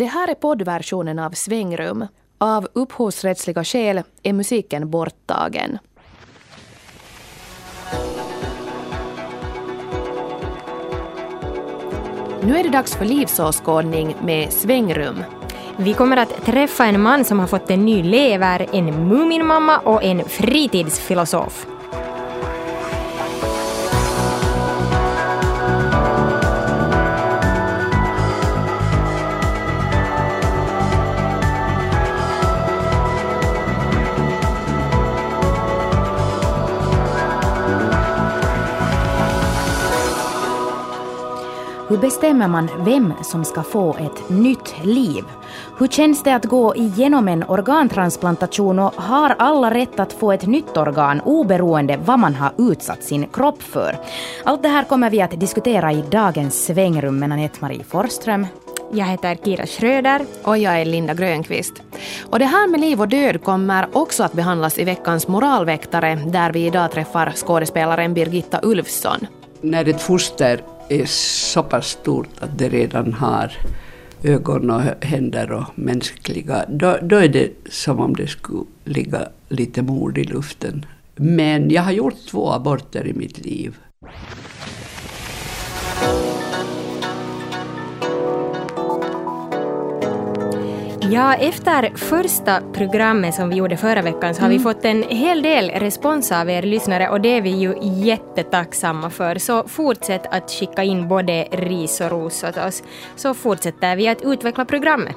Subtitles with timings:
[0.00, 2.06] Det här är poddversionen av Svängrum.
[2.38, 5.78] Av upphovsrättsliga skäl är musiken borttagen.
[12.42, 15.24] Nu är det dags för livsåskådning med Svängrum.
[15.76, 20.02] Vi kommer att träffa en man som har fått en ny lever, en Muminmamma och
[20.04, 21.66] en fritidsfilosof.
[41.90, 45.24] Hur bestämmer man vem som ska få ett nytt liv?
[45.78, 50.46] Hur känns det att gå igenom en organtransplantation och har alla rätt att få ett
[50.46, 53.96] nytt organ oberoende vad man har utsatt sin kropp för?
[54.44, 58.46] Allt det här kommer vi att diskutera i dagens svängrum med Anette-Marie Forsström.
[58.92, 60.22] Jag heter Kira Schröder.
[60.42, 61.82] Och jag är Linda Grönqvist.
[62.30, 66.52] Och det här med liv och död kommer också att behandlas i veckans Moralväktare där
[66.52, 69.26] vi idag träffar skådespelaren Birgitta Ulfsson.
[69.60, 70.60] När ett foster
[70.90, 73.52] är så pass stort att det redan har
[74.22, 79.82] ögon och händer och mänskliga, då, då är det som om det skulle ligga lite
[79.82, 80.86] mord i luften.
[81.16, 83.76] Men jag har gjort två aborter i mitt liv.
[91.02, 95.42] Ja, efter första programmet som vi gjorde förra veckan så har vi fått en hel
[95.42, 99.38] del respons av er lyssnare och det är vi ju jättetacksamma för.
[99.38, 102.82] Så fortsätt att skicka in både ris och ros åt oss
[103.16, 105.16] så fortsätter vi att utveckla programmet.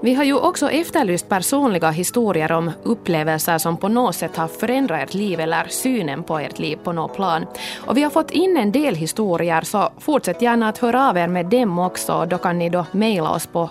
[0.00, 5.02] Vi har ju också efterlyst personliga historier om upplevelser som på något sätt har förändrat
[5.02, 7.46] ert liv eller synen på ert liv på något plan.
[7.86, 11.28] Och vi har fått in en del historier så fortsätt gärna att höra av er
[11.28, 12.26] med dem också.
[12.30, 13.70] Då kan ni då mejla oss på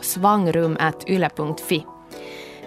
[1.59, 1.85] svangrum.yle.fi.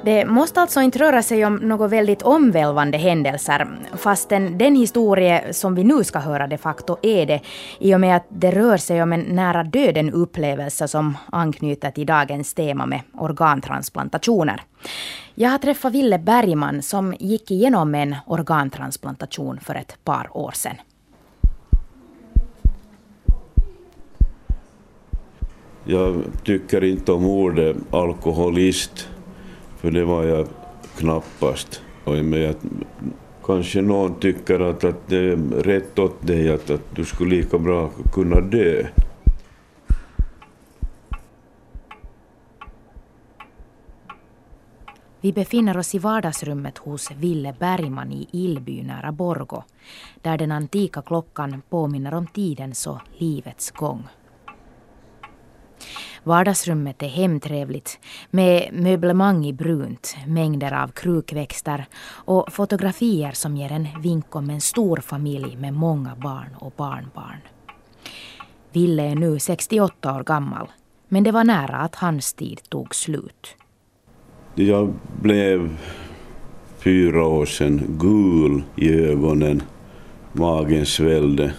[0.04, 5.74] Det måste alltså inte röra sig om något väldigt omvälvande händelser, fastän den historia som
[5.74, 7.40] vi nu ska höra de facto är det,
[7.80, 12.06] i och med att det rör sig om en nära döden upplevelse som anknyter till
[12.06, 14.62] dagens tema med organtransplantationer.
[15.34, 20.76] Jag har träffat Ville Bergman som gick igenom en organtransplantation för ett par år sedan.
[25.86, 29.08] Jag tycker inte om ordet alkoholist,
[29.76, 30.48] för det var jag
[30.96, 31.82] knappast.
[32.04, 32.54] Och jag,
[33.44, 37.58] kanske någon tycker att, att det är rätt åt dig att, att du skulle lika
[37.58, 38.86] bra kunna dö.
[45.20, 49.62] Vi befinner oss i vardagsrummet hos Ville Bergman i Ilby nära Borgo,
[50.22, 54.02] där den antika klockan påminner om tidens och livets gång.
[56.22, 57.98] Vardagsrummet är hemtrevligt
[58.30, 64.60] med möblemang i brunt, mängder av krukväxter och fotografier som ger en vink om en
[64.60, 67.40] stor familj med många barn och barnbarn.
[68.72, 70.68] Ville är nu 68 år gammal,
[71.08, 73.56] men det var nära att hans tid tog slut.
[74.54, 75.76] Jag blev
[76.78, 79.62] fyra år sedan gul i ögonen,
[80.32, 81.52] magen svällde.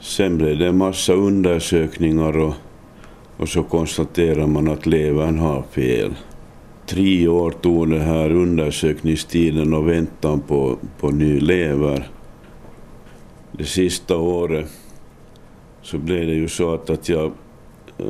[0.00, 2.54] Sen blev det en massa undersökningar och
[3.40, 6.14] och så konstaterar man att levern har fel.
[6.86, 12.08] Tre år tog det här undersökningstiden och väntan på, på ny lever.
[13.52, 14.66] Det sista året
[15.82, 17.32] så blev det ju så att, att jag
[17.98, 18.04] äh,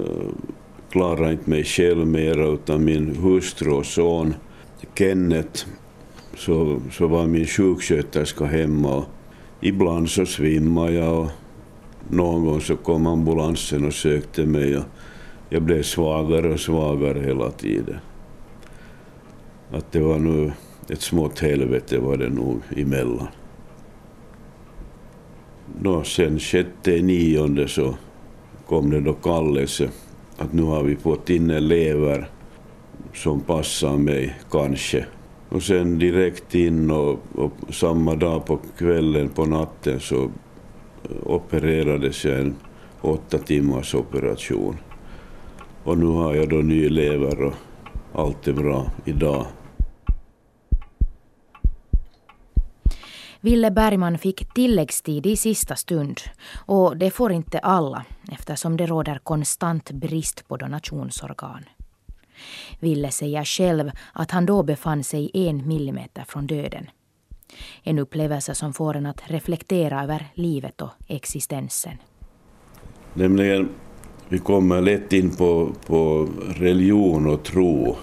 [0.91, 4.35] klarade inte mig själv mera utan min hustru och son
[4.99, 5.67] Kenneth
[6.37, 9.05] så, så var min sjuksköterska hemma och
[9.61, 11.31] ibland så svimmade jag och
[12.09, 14.85] någon gång så kom ambulansen och sökte mig och
[15.53, 17.99] jag blev svagare och svagare hela tiden.
[19.71, 20.53] Att det var nu
[20.89, 23.29] ett smått helvete var det nog emellan.
[25.83, 27.97] Då sen sjätte nionde så
[28.67, 29.91] kom det då kallelse
[30.37, 32.29] att nu har vi fått in en lever
[33.15, 35.07] som passar mig, kanske.
[35.49, 40.31] Och sen direkt in och, och samma dag på kvällen, på natten så eh,
[41.27, 42.55] opererades jag en
[43.01, 44.77] åtta timmars operation.
[45.85, 47.55] Och nu har jag då ny lever och
[48.15, 49.47] allt är bra idag.
[53.41, 56.21] Ville Bergman fick tilläggstid i sista stund
[56.67, 61.65] och det får inte alla eftersom det råder konstant brist på donationsorgan.
[62.81, 66.87] Ville säger själv att han då befann sig en millimeter från döden.
[67.83, 71.97] En upplevelse som får en att reflektera över livet och existensen.
[73.15, 73.69] Nämligen
[74.33, 77.97] vi kommer lätt in på, på religion och tro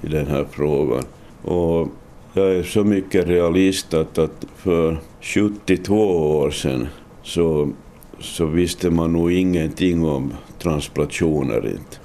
[0.00, 1.04] i den här frågan.
[1.42, 1.88] Och
[2.32, 5.94] jag är så mycket realist att, att för 72
[6.38, 6.86] år sedan
[7.22, 7.68] så,
[8.20, 11.66] så visste man nog ingenting om transplantationer.
[11.66, 11.96] Inte.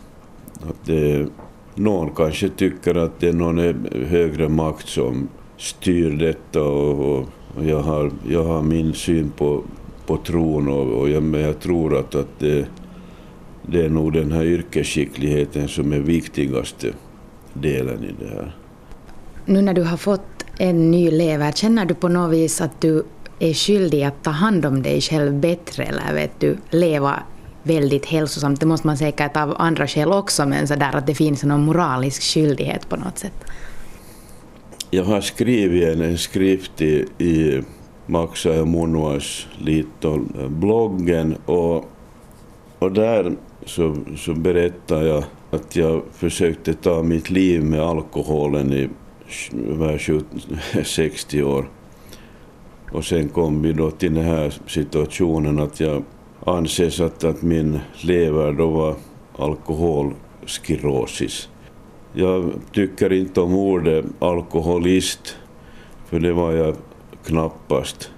[0.69, 1.27] Att det,
[1.75, 5.27] någon kanske tycker att det är någon högre makt som
[5.57, 7.25] styr detta och, och,
[7.57, 9.63] och jag, har, jag har min syn på,
[10.05, 12.67] på tron och, och jag, men jag tror att, att det,
[13.67, 16.93] det är nog den här yrkesskickligheten som är viktigaste
[17.53, 18.55] delen i det här.
[19.45, 23.03] Nu när du har fått en ny lever, känner du på något vis att du
[23.39, 27.23] är skyldig att ta hand om dig själv bättre eller vet du, leva
[27.63, 28.59] väldigt hälsosamt?
[28.59, 31.65] Det måste man säkert av andra skäl också, men så där att det finns någon
[31.65, 33.45] moralisk skyldighet på något sätt.
[34.89, 37.61] Jag har skrivit en, en skrift i, i
[38.05, 39.47] Maxa ja Munuas
[40.49, 41.85] bloggen och,
[42.79, 43.35] och där
[43.65, 48.89] så, så berättade jag att jag försökte ta mitt liv med alkoholen i
[49.69, 50.23] över
[50.83, 51.69] 60 år.
[52.91, 56.03] Och sen kom vi då till den här situationen att jag
[56.45, 58.95] anses att, att min lever då var
[59.37, 61.49] alkoholskirosis.
[62.13, 65.37] Jag tycker inte om ordet alkoholist,
[66.05, 66.75] för det var jag
[67.25, 68.11] knappast.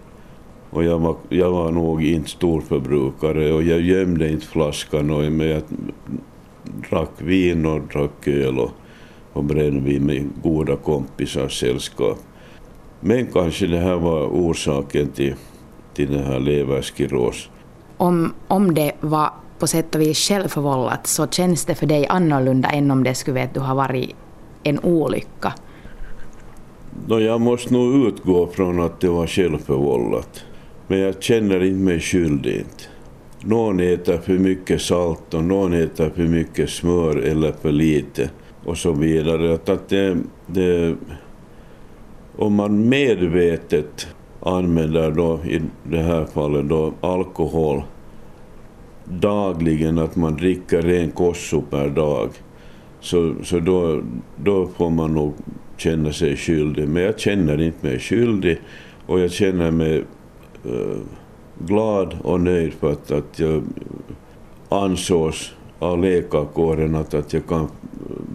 [0.78, 5.62] Och jag var, jag var nog inte storförbrukare och jag gömde inte flaskan, och, jag
[6.90, 8.72] drack vin och drack öl och,
[9.34, 12.18] och brännvin med goda kompisars sällskap.
[13.00, 15.36] Men kanske det här var orsaken till,
[15.94, 17.50] till den här leverskiros.
[17.98, 19.30] Om, om det var
[19.60, 23.42] på sätt och vis självförvållat så känns det för dig annorlunda än om det skulle
[23.42, 24.16] vet, du ha varit
[24.64, 25.54] en olycka?
[27.08, 30.44] No, jag måste nog utgå från att det var självförvållat.
[30.88, 32.56] Men jag känner inte mig skyldig.
[32.56, 32.84] Inte.
[33.42, 38.30] Någon äter för mycket salt och någon äter för mycket smör eller för lite
[38.66, 39.54] och så vidare.
[39.54, 40.18] Att det,
[40.48, 40.96] det,
[42.38, 44.08] om man medvetet
[44.40, 47.84] använder då i det här fallet då alkohol
[49.06, 52.30] dagligen, att man dricker en kosso per dag,
[53.00, 54.02] så, så då,
[54.36, 55.34] då får man nog
[55.78, 56.88] känna sig skyldig.
[56.88, 58.58] Men jag känner inte mig skyldig
[59.06, 60.04] och jag känner mig
[61.60, 63.64] glad och nöjd för att, att jag
[64.70, 67.68] ansågs av läkarkåren att, att jag kan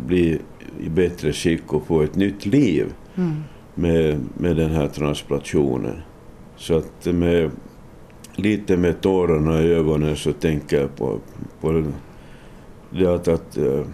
[0.06, 0.38] bli
[0.80, 3.42] i bättre skick och få ett nytt liv mm.
[3.74, 5.96] med, med den här transplantationen.
[6.56, 7.50] Så att med,
[8.36, 11.18] lite med tårarna i ögonen så tänker jag på,
[11.60, 11.84] på
[12.90, 13.84] det att, att uh,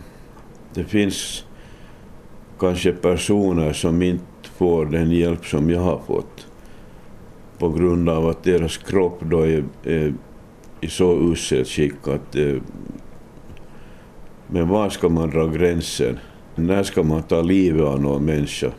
[0.75, 1.44] det finns
[2.58, 6.48] kanske personer som inte får den hjälp som jag har fått
[7.58, 10.14] på grund av att deras kropp då är, är
[10.81, 12.37] i så uselt skick att...
[12.37, 12.56] Eh,
[14.46, 16.19] men var ska man dra gränsen?
[16.55, 18.70] När ska man ta livet av någon människa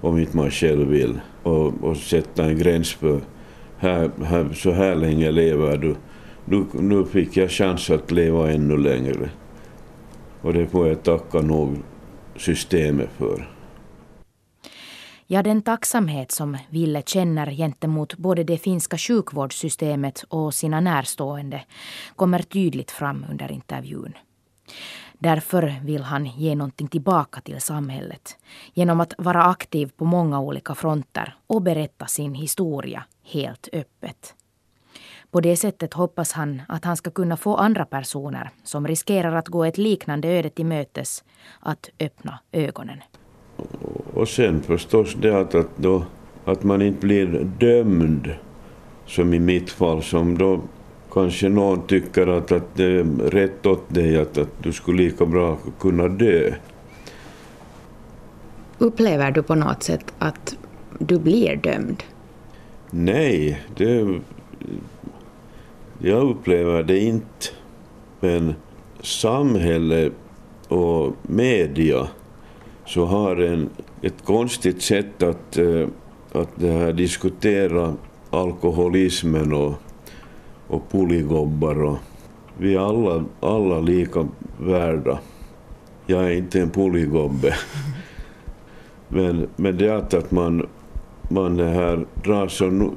[0.00, 1.20] om inte man själv vill?
[1.42, 3.20] Och, och sätta en gräns för
[3.78, 5.94] här, här, så här länge lever du.
[6.44, 9.30] Nu, nu fick jag chans att leva ännu längre.
[10.40, 11.76] Och det får jag tacka nog
[12.36, 13.53] systemet för.
[15.34, 21.62] Ja, den tacksamhet som Ville känner gentemot både det finska sjukvårdssystemet och sina närstående
[22.16, 24.12] kommer tydligt fram under intervjun.
[25.18, 28.36] Därför vill han ge någonting tillbaka till samhället
[28.74, 34.34] genom att vara aktiv på många olika fronter och berätta sin historia helt öppet.
[35.30, 39.48] På det sättet hoppas han att han ska kunna få andra personer som riskerar att
[39.48, 41.24] gå ett liknande öde till mötes
[41.60, 42.98] att öppna ögonen.
[44.14, 46.04] Och sen förstås det att, att, då,
[46.44, 48.30] att man inte blir dömd,
[49.06, 50.60] som i mitt fall, som då
[51.12, 55.26] kanske någon tycker att, att det är rätt åt dig, att, att du skulle lika
[55.26, 56.52] bra kunna dö.
[58.78, 60.56] Upplever du på något sätt att
[60.98, 62.02] du blir dömd?
[62.90, 64.20] Nej, det,
[65.98, 67.46] jag upplever det inte.
[68.20, 68.54] Men
[69.00, 70.10] samhälle
[70.68, 72.08] och media
[72.86, 73.70] så har en,
[74.02, 75.88] ett konstigt sätt att, eh,
[76.32, 77.94] att det här diskutera
[78.30, 79.74] alkoholismen och,
[80.68, 81.82] och polygobbar.
[81.82, 81.98] Och
[82.58, 85.18] vi är alla, alla lika värda.
[86.06, 87.54] Jag är inte en polygobbe.
[89.08, 90.66] Men, men det är att man,
[91.28, 92.90] man det här drar så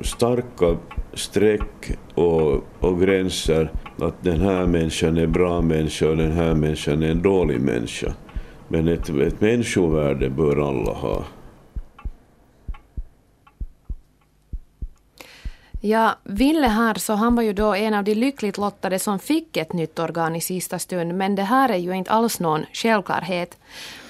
[0.00, 0.76] starka
[1.14, 6.54] streck och, och gränser att den här människan är en bra människa och den här
[6.54, 8.14] människan är en dålig människa.
[8.68, 11.24] Men ett, ett människovärde bör alla ha.
[15.80, 19.56] Ja, Ville här så han var ju då en av de lyckligt lottade som fick
[19.56, 23.56] ett nytt organ i sista stund, men det här är ju inte alls någon självklarhet.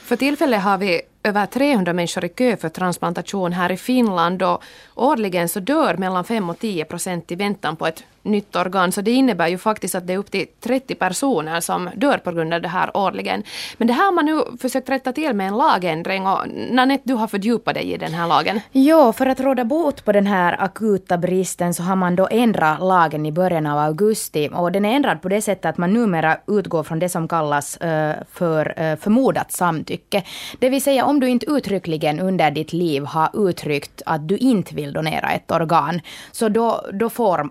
[0.03, 4.63] För tillfället har vi över 300 människor i kö för transplantation här i Finland och
[4.95, 8.93] årligen så dör mellan 5 och 10 procent i väntan på ett nytt organ.
[8.93, 12.33] Så det innebär ju faktiskt att det är upp till 30 personer som dör på
[12.33, 13.43] grund av det här årligen.
[13.77, 16.39] Men det här har man nu försökt rätta till med en lagändring och
[16.71, 18.61] Nanette, du har fördjupat dig i den här lagen.
[18.73, 22.81] Ja, för att råda bot på den här akuta bristen så har man då ändrat
[22.81, 26.39] lagen i början av augusti och den är ändrad på det sättet att man numera
[26.47, 30.23] utgår från det som kallas uh, för uh, förmodat samtycke.
[30.59, 34.75] Det vill säga om du inte uttryckligen under ditt liv har uttryckt att du inte
[34.75, 36.01] vill donera ett organ,
[36.33, 37.49] så då, då får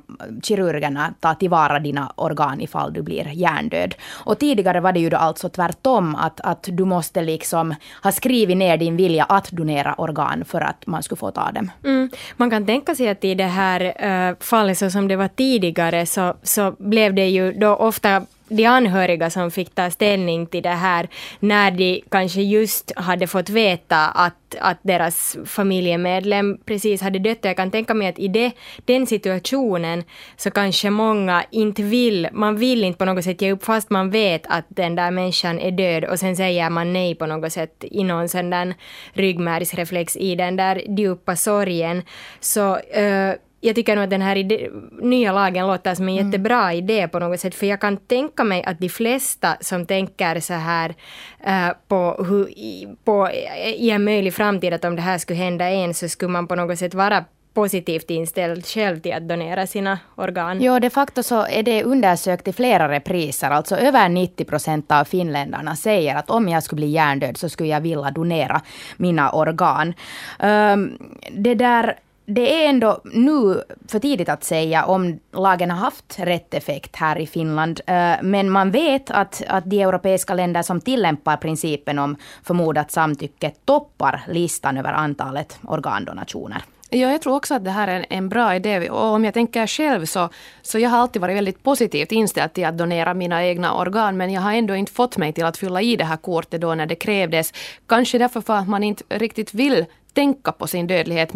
[0.68, 3.96] kirurgerna ta tillvara dina organ ifall du blir hjärndöd.
[4.26, 8.58] Och tidigare var det ju då alltså tvärtom, att, att du måste liksom ha skrivit
[8.58, 11.72] ner din vilja att donera organ för att man skulle få ta dem.
[11.84, 12.10] Mm.
[12.38, 16.06] Man kan tänka sig att i det här uh, fallet så som det var tidigare
[16.06, 20.70] så, så blev det ju då ofta de anhöriga som fick ta ställning till det
[20.70, 21.08] här
[21.40, 27.38] när de kanske just hade fått veta att, att deras familjemedlem precis hade dött.
[27.42, 28.52] Jag kan tänka mig att i det,
[28.86, 30.04] den situationen
[30.38, 34.10] så kanske många inte vill, man vill inte på något sätt ge upp fast man
[34.10, 37.84] vet att den där människan är död och sen säger man nej på något sätt
[37.92, 38.76] i någon sån där
[39.14, 42.02] ryggmärgsreflex i den där djupa sorgen.
[42.40, 43.34] Så uh,
[43.68, 44.70] jag tycker nog att den här ide,
[45.02, 46.26] nya lagen låter som en mm.
[46.26, 50.40] jättebra idé på något sätt, för jag kan tänka mig att de flesta som tänker
[50.40, 50.90] så här
[51.48, 52.50] uh, på, hur,
[53.04, 53.30] på
[53.76, 56.56] i en möjlig framtid, att om det här skulle hända en, så skulle man på
[56.56, 57.26] något sätt vara
[57.58, 60.62] positivt inställd själv till att donera sina organ.
[60.62, 63.50] Jo, de facto så är det undersökt i flera repriser.
[63.50, 67.70] Alltså över 90 procent av finländarna säger att om jag skulle bli hjärndöd så skulle
[67.70, 68.62] jag vilja donera
[68.98, 69.94] mina organ.
[70.40, 70.98] Um,
[71.32, 71.96] det där
[72.30, 77.18] det är ändå nu för tidigt att säga om lagen har haft rätt effekt här
[77.18, 77.82] i Finland.
[77.86, 83.52] Eh, men man vet att, att de europeiska länder som tillämpar principen om förmodat samtycke
[83.66, 86.64] toppar listan över antalet organdonationer.
[86.90, 88.90] Ja, jag tror också att det här är en bra idé.
[88.90, 90.30] Och om jag tänker själv så,
[90.62, 94.18] så jag har alltid varit väldigt positivt inställd till att donera mina egna organ.
[94.18, 96.76] Men jag har ändå inte fått mig till att fylla i det här kortet då
[96.76, 97.54] när det krävdes.
[97.88, 99.86] Kanske därför för att man inte riktigt vill
[100.18, 101.34] tänka på sin dödlighet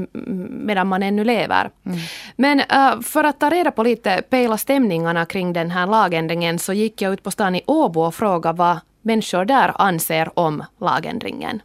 [0.49, 1.69] medan man ännu lever.
[1.85, 1.97] Mm.
[2.35, 6.73] Men uh, för att ta reda på lite, pejla stämningarna kring den här lagändringen så
[6.73, 11.61] gick jag ut på stan i Åbo och frågade vad människor där anser om lagändringen.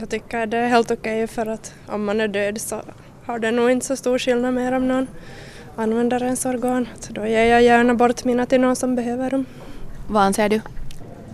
[0.00, 2.82] Jag tycker det är helt okej för att om man är död så
[3.26, 5.06] har det nog inte så stor skillnad mer om någon
[5.76, 6.88] använder ens organ.
[7.00, 9.44] Så då ger jag gärna bort mina till någon som behöver dem.
[10.08, 10.60] Vad anser du?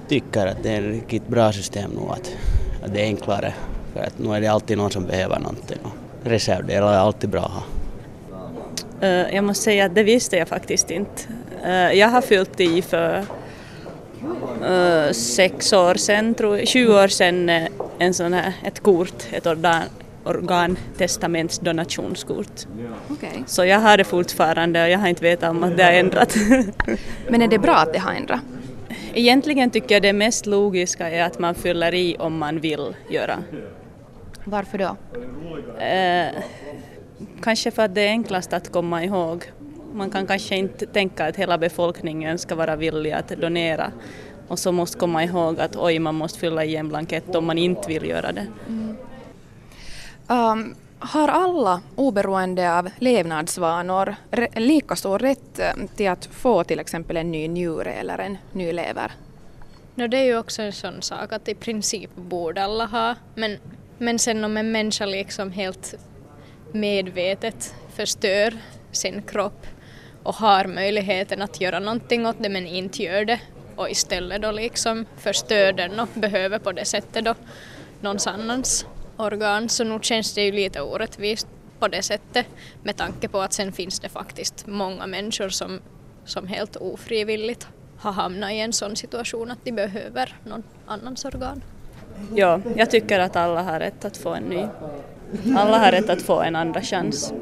[0.08, 2.36] tycker att det är ett riktigt bra system nu att,
[2.84, 3.54] att det är enklare
[3.92, 5.92] för att nu är det alltid någon som behöver någonting och
[6.24, 7.62] reservdelar är alltid bra att ha.
[9.02, 11.22] Uh, jag måste säga att det visste jag faktiskt inte.
[11.66, 13.24] Uh, jag har fyllt i för uh,
[15.12, 17.50] sex år sedan, tror jag, 20 år sedan,
[17.98, 19.82] en sån här, ett kort, ett organ,
[20.24, 22.66] organtestamentsdonationskort.
[23.10, 23.42] Okay.
[23.46, 26.36] Så jag har det fortfarande och jag har inte vetat om att det har ändrat.
[27.28, 28.40] Men är det bra att det har ändrat?
[29.14, 33.38] Egentligen tycker jag det mest logiska är att man fyller i om man vill göra.
[34.44, 34.96] Varför då?
[35.84, 36.42] Eh,
[37.42, 39.44] kanske för att det är enklast att komma ihåg.
[39.92, 43.92] Man kan kanske inte tänka att hela befolkningen ska vara villig att donera
[44.48, 47.58] och så måste komma ihåg att oj, man måste fylla i en blankett om man
[47.58, 48.46] inte vill göra det.
[48.68, 48.96] Mm.
[50.28, 54.14] Um, har alla, oberoende av levnadsvanor,
[54.56, 58.72] lika stor rätt eh, till att få till exempel en ny njure eller en ny
[58.72, 59.12] lever?
[59.94, 63.58] No, det är ju också en sån sak att i princip borde alla ha, men,
[64.02, 65.94] men sen om en människa liksom helt
[66.72, 68.54] medvetet förstör
[68.92, 69.66] sin kropp
[70.22, 73.40] och har möjligheten att göra någonting åt det men inte gör det
[73.76, 77.34] och istället då liksom förstör den och behöver på det sättet då
[78.00, 81.46] någons annans organ så nog känns det ju lite orättvist
[81.78, 82.46] på det sättet
[82.82, 85.80] med tanke på att sen finns det faktiskt många människor som,
[86.24, 87.68] som helt ofrivilligt
[87.98, 91.62] har hamnat i en sån situation att de behöver någon annans organ.
[92.34, 94.66] Ja, jag tycker att alla har rätt att få en ny.
[95.56, 97.32] Alla har rätt att få en andra chans.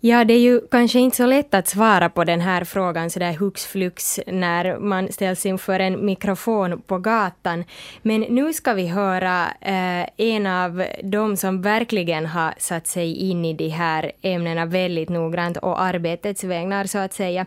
[0.00, 3.32] Ja, det är ju kanske inte så lätt att svara på den här frågan sådär
[3.32, 7.64] hux flux när man ställs inför en mikrofon på gatan.
[8.02, 13.44] Men nu ska vi höra eh, en av de som verkligen har satt sig in
[13.44, 17.46] i de här ämnena väldigt noggrant och arbetets vägnar så att säga.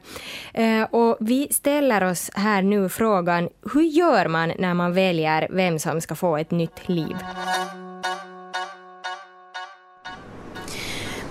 [0.54, 5.80] Eh, och vi ställer oss här nu frågan, hur gör man när man väljer vem
[5.80, 7.16] som ska få ett nytt liv?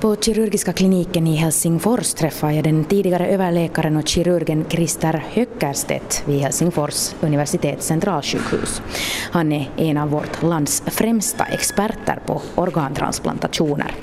[0.00, 6.40] På kirurgiska kliniken i Helsingfors träffar jag den tidigare överläkaren och kirurgen Christer Höckerstedt vid
[6.40, 8.82] Helsingfors universitets centralsjukhus.
[9.30, 13.94] Han är en av vårt lands främsta experter på organtransplantationer.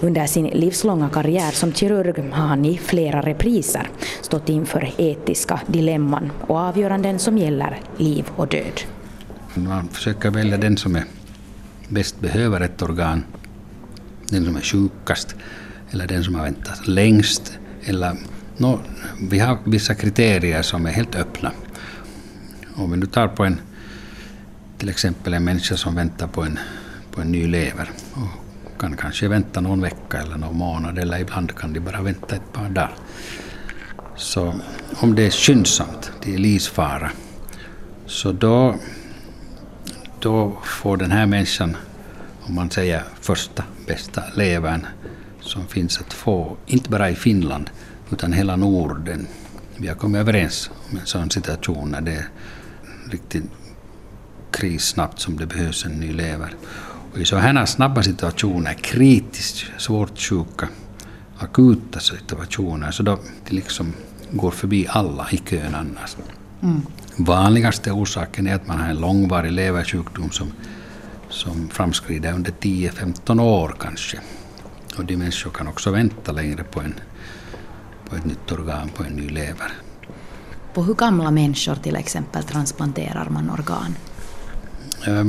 [0.00, 3.88] Under sin livslånga karriär som kirurg har han i flera repriser
[4.20, 8.80] stått inför etiska dilemman och avgöranden som gäller liv och död.
[9.54, 11.04] Man försöker välja den som är
[11.88, 13.24] bäst behöver ett organ
[14.34, 15.36] den som är sjukast
[15.90, 17.58] eller den som har väntat längst.
[17.84, 18.16] Eller,
[18.56, 18.80] no,
[19.30, 21.52] vi har vissa kriterier som är helt öppna.
[22.74, 23.60] Om vi nu tar på en,
[24.78, 26.58] till exempel en människa som väntar på en,
[27.10, 31.56] på en ny lever och kan kanske vänta någon vecka eller någon månad eller ibland
[31.56, 32.94] kan de bara vänta ett par dagar.
[34.16, 34.54] Så
[35.00, 37.10] om det är skyndsamt, det är livsfara,
[38.06, 38.76] så då,
[40.20, 41.76] då får den här människan,
[42.42, 44.86] om man säger första bästa levern
[45.40, 47.70] som finns att få, inte bara i Finland
[48.12, 49.26] utan hela Norden.
[49.76, 52.28] Vi har kommit överens om en sån situation när det är
[53.10, 53.44] riktigt
[54.50, 56.54] kris snabbt som det behövs en ny lever.
[57.12, 60.68] Och I sådana snabba situationer, kritiskt svårt sjuka,
[61.38, 63.92] akuta situationer, så då det liksom
[64.30, 66.16] går förbi alla i kön annars.
[66.62, 66.82] Mm.
[67.16, 70.52] Vanligaste orsaken är att man har en långvarig leversjukdom som
[71.34, 74.18] som framskrider under 10-15 år kanske.
[74.98, 76.94] Och de människor kan också vänta längre på, en,
[78.08, 79.72] på ett nytt organ, på en ny lever.
[80.74, 83.94] På hur gamla människor till exempel transplanterar man organ?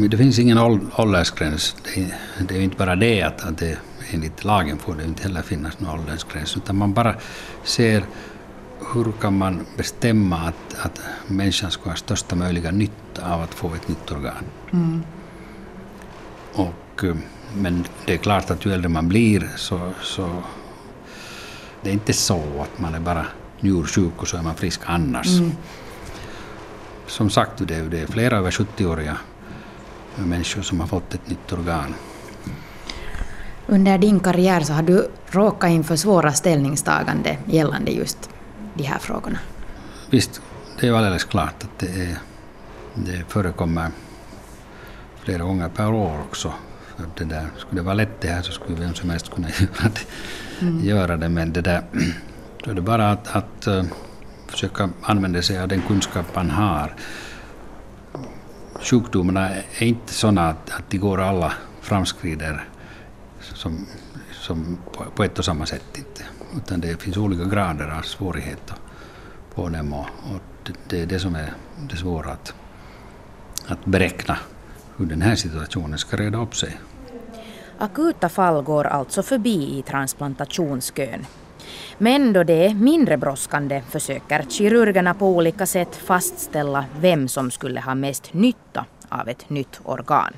[0.10, 0.58] Det finns ingen
[0.98, 1.76] åldersgräns.
[2.48, 3.78] Det är inte bara det att, att det,
[4.12, 7.16] enligt lagen får det inte heller finnas någon åldersgräns, utan man bara
[7.64, 8.04] ser
[8.94, 13.74] hur kan man bestämma att, att människan ska ha största möjliga nytta av att få
[13.74, 14.44] ett nytt organ.
[14.74, 15.04] Mm.
[16.56, 17.16] Och, eh,
[17.54, 20.44] men det är klart att ju äldre man blir så, så
[21.82, 23.26] det är inte så att man är bara
[23.60, 25.28] njursjuk och så är man frisk annars.
[25.28, 25.52] Mm.
[27.08, 29.18] Som sagt, det är, det är flera över 70-åriga
[30.16, 31.96] människor som har fått ett nytt organ.
[33.68, 38.30] Under din karriär så har du råkat inför svåra ställningstagande gällande just
[38.74, 39.40] de här frågorna.
[40.10, 40.42] Visst,
[40.80, 42.18] det är alldeles klart att det, är,
[42.94, 43.92] det förekommer
[45.26, 46.54] flera gånger per år också.
[46.96, 49.50] För det där, skulle det vara lätt det här så skulle vem som helst kunna
[49.60, 50.06] göra det.
[50.62, 50.86] Mm.
[50.86, 51.84] Göra det men det där,
[52.64, 53.84] då är det bara att, att uh,
[54.48, 56.96] försöka använda sig av den kunskap man har.
[58.82, 62.64] Sjukdomarna är inte sådana att, att de går alla framskrider
[63.40, 63.86] som,
[64.32, 65.98] som på, på ett och samma sätt.
[65.98, 66.24] Inte.
[66.58, 68.74] Utan det finns olika grader av svårighet
[69.56, 71.54] på dem och, och det, det, är det som är
[71.90, 72.54] det svåra att,
[73.68, 74.38] att beräkna
[74.98, 76.78] hur den här situationen ska reda upp sig.
[77.78, 81.26] Akuta fall går alltså förbi i transplantationskön.
[81.98, 87.82] Men då det är mindre brådskande försöker kirurgerna på olika sätt fastställa vem som skulle
[87.82, 90.34] ha mest nytta av ett nytt organ.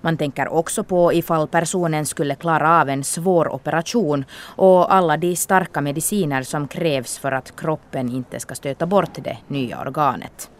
[0.00, 4.24] Man tänker också på ifall personen skulle klara av en svår operation
[4.56, 9.38] och alla de starka mediciner som krävs för att kroppen inte ska stöta bort det
[9.48, 10.50] nya organet.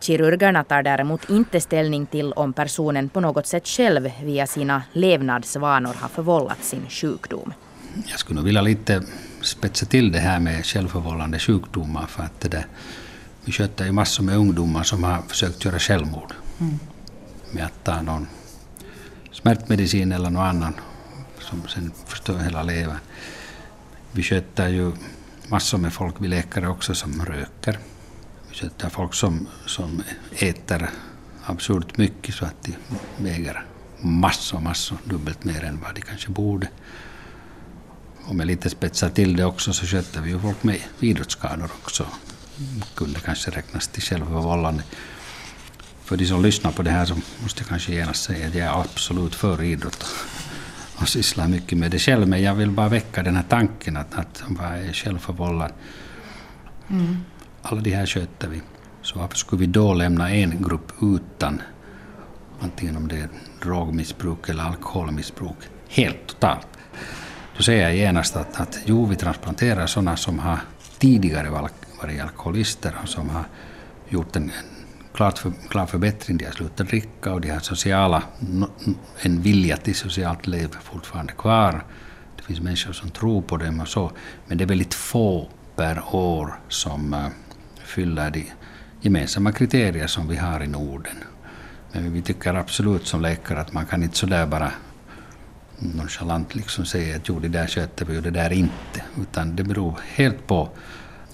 [0.00, 5.94] Kirurgerna tar däremot inte ställning till om personen på något sätt själv via sina levnadsvanor
[5.94, 7.52] har förvållat sin sjukdom.
[8.06, 9.02] Jag skulle nog vilja lite
[9.40, 12.66] spetsa till det här med självförvållande sjukdomar för att det där,
[13.44, 16.78] vi sköter ju massor med ungdomar som har försökt göra självmord mm.
[17.52, 18.26] med att ta någon
[19.32, 20.74] smärtmedicin eller någon annan
[21.38, 22.98] som sen förstör hela levern.
[24.12, 24.92] Vi sköter ju
[25.48, 27.78] massor med folk, vi läkare också, som röker
[28.52, 30.90] sätter folk som, som äter
[31.44, 32.74] absurt mycket så att de
[33.16, 33.64] väger
[34.00, 36.68] massor, massor, dubbelt mer än vad de kanske borde.
[38.24, 42.06] Om jag lite spetsar till det också så sköter vi ju folk med idrottsskador också.
[42.94, 44.82] Kunde kanske räknas till självförvållande.
[46.04, 48.66] För de som lyssnar på det här så måste jag kanske genast säga att jag
[48.66, 50.06] är absolut för idrott
[50.96, 52.28] och sysslar mycket med det själv.
[52.28, 55.74] Men jag vill bara väcka den här tanken att, att vad är självförvållande?
[56.90, 57.24] Mm
[57.62, 58.62] alla de här sköter vi.
[59.02, 61.62] Så varför skulle vi då lämna en grupp utan,
[62.60, 63.28] antingen om det är
[63.62, 65.56] drogmissbruk eller alkoholmissbruk,
[65.88, 66.66] helt totalt?
[67.56, 70.58] Då säger jag genast att, att jo, vi transplanterar sådana som har
[70.98, 71.74] tidigare varit
[72.22, 73.44] alkoholister och som har
[74.08, 74.50] gjort en,
[75.14, 76.36] klart för, klar förbättring.
[76.36, 78.22] De har slutat dricka och de har sociala,
[79.20, 81.84] en vilja till socialt liv fortfarande kvar.
[82.36, 84.12] Det finns människor som tror på dem och så,
[84.46, 87.26] men det är väldigt få per år som eh,
[87.90, 88.46] fyller de
[89.00, 91.16] gemensamma kriterier som vi har i Norden.
[91.92, 94.72] Men vi tycker absolut som läkare att man kan inte sådär bara
[95.78, 99.02] nonchalant liksom säga att jo, det där sköter vi och det där inte.
[99.20, 100.68] Utan det beror helt på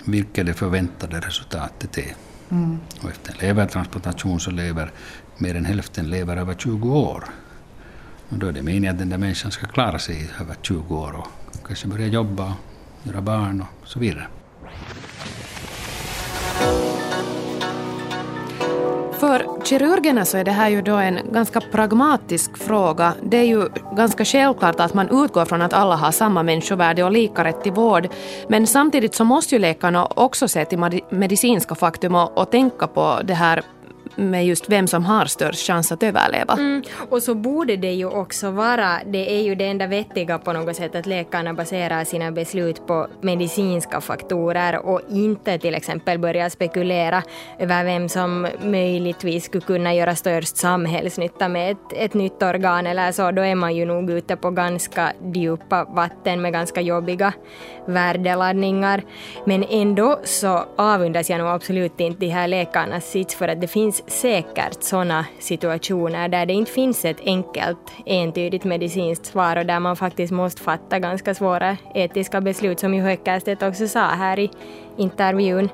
[0.04, 2.14] vilket det förväntade resultatet är.
[2.50, 2.78] Mm.
[3.02, 4.90] Och efter en levertransplantation så lever
[5.38, 7.24] mer än hälften lever över 20 år.
[8.28, 11.12] Och då är det meningen att den där människan ska klara sig över 20 år
[11.16, 12.54] och kanske börja jobba,
[13.02, 14.26] göra barn och så vidare.
[19.66, 23.12] Kirurgerna så är det här ju då en ganska pragmatisk fråga.
[23.22, 27.12] Det är ju ganska självklart att man utgår från att alla har samma människovärde och
[27.12, 28.08] lika rätt till vård.
[28.48, 33.20] Men samtidigt så måste ju läkarna också se till medicinska faktum och, och tänka på
[33.24, 33.62] det här
[34.14, 36.54] med just vem som har störst chans att överleva.
[36.54, 36.82] Mm.
[37.10, 40.76] Och så borde det ju också vara, det är ju det enda vettiga på något
[40.76, 47.22] sätt, att läkarna baserar sina beslut på medicinska faktorer och inte till exempel börjar spekulera
[47.58, 53.12] över vem som möjligtvis skulle kunna göra störst samhällsnytta med ett, ett nytt organ eller
[53.12, 53.30] så.
[53.30, 57.32] Då är man ju nog ute på ganska djupa vatten med ganska jobbiga
[57.86, 59.02] värdeladdningar.
[59.44, 63.68] Men ändå så avundas jag nog absolut inte de här läkarnas sits för att det
[63.68, 69.80] finns säkert sådana situationer där det inte finns ett enkelt entydigt medicinskt svar och där
[69.80, 74.50] man faktiskt måste fatta ganska svåra etiska beslut som ju Höckerstedt också sa här i
[74.96, 75.68] intervjun.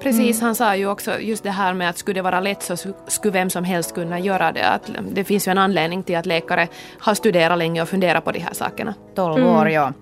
[0.00, 0.46] Precis, mm.
[0.46, 2.76] han sa ju också just det här med att skulle det vara lätt så
[3.06, 4.68] skulle vem som helst kunna göra det.
[4.68, 8.32] Att det finns ju en anledning till att läkare har studerat länge och funderat på
[8.32, 8.94] de här sakerna.
[9.14, 9.72] 12 år, mm.
[9.72, 9.92] ja.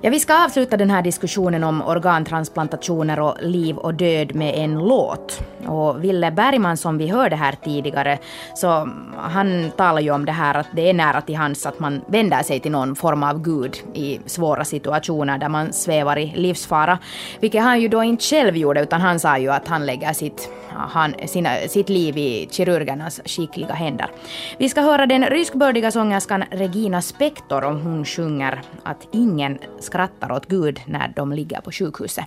[0.00, 4.78] Ja, vi ska avsluta den här diskussionen om organtransplantationer och liv och död med en
[4.78, 5.40] låt.
[5.66, 8.18] Och Ville Bergman som vi hörde här tidigare,
[8.54, 12.00] så han talar ju om det här att det är nära till hands att man
[12.06, 16.98] vänder sig till någon form av gud i svåra situationer där man svävar i livsfara.
[17.40, 20.50] Vilket han ju då inte själv gjorde, utan han sa ju att han lägger sitt
[20.78, 24.10] han, sina, sitt liv i kirurgernas skickliga händer.
[24.58, 30.46] Vi ska höra den ryskbördiga sångerskan Regina Spektor om hon sjunger att ingen skrattar åt
[30.46, 32.24] Gud när de ligger på sjukhuset.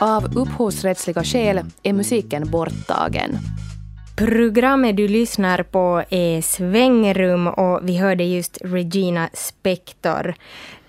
[0.00, 3.38] Av upphovsrättsliga skäl är musiken borttagen.
[4.16, 10.34] Programmet du lyssnar på är Svängrum och vi hörde just Regina Spektor.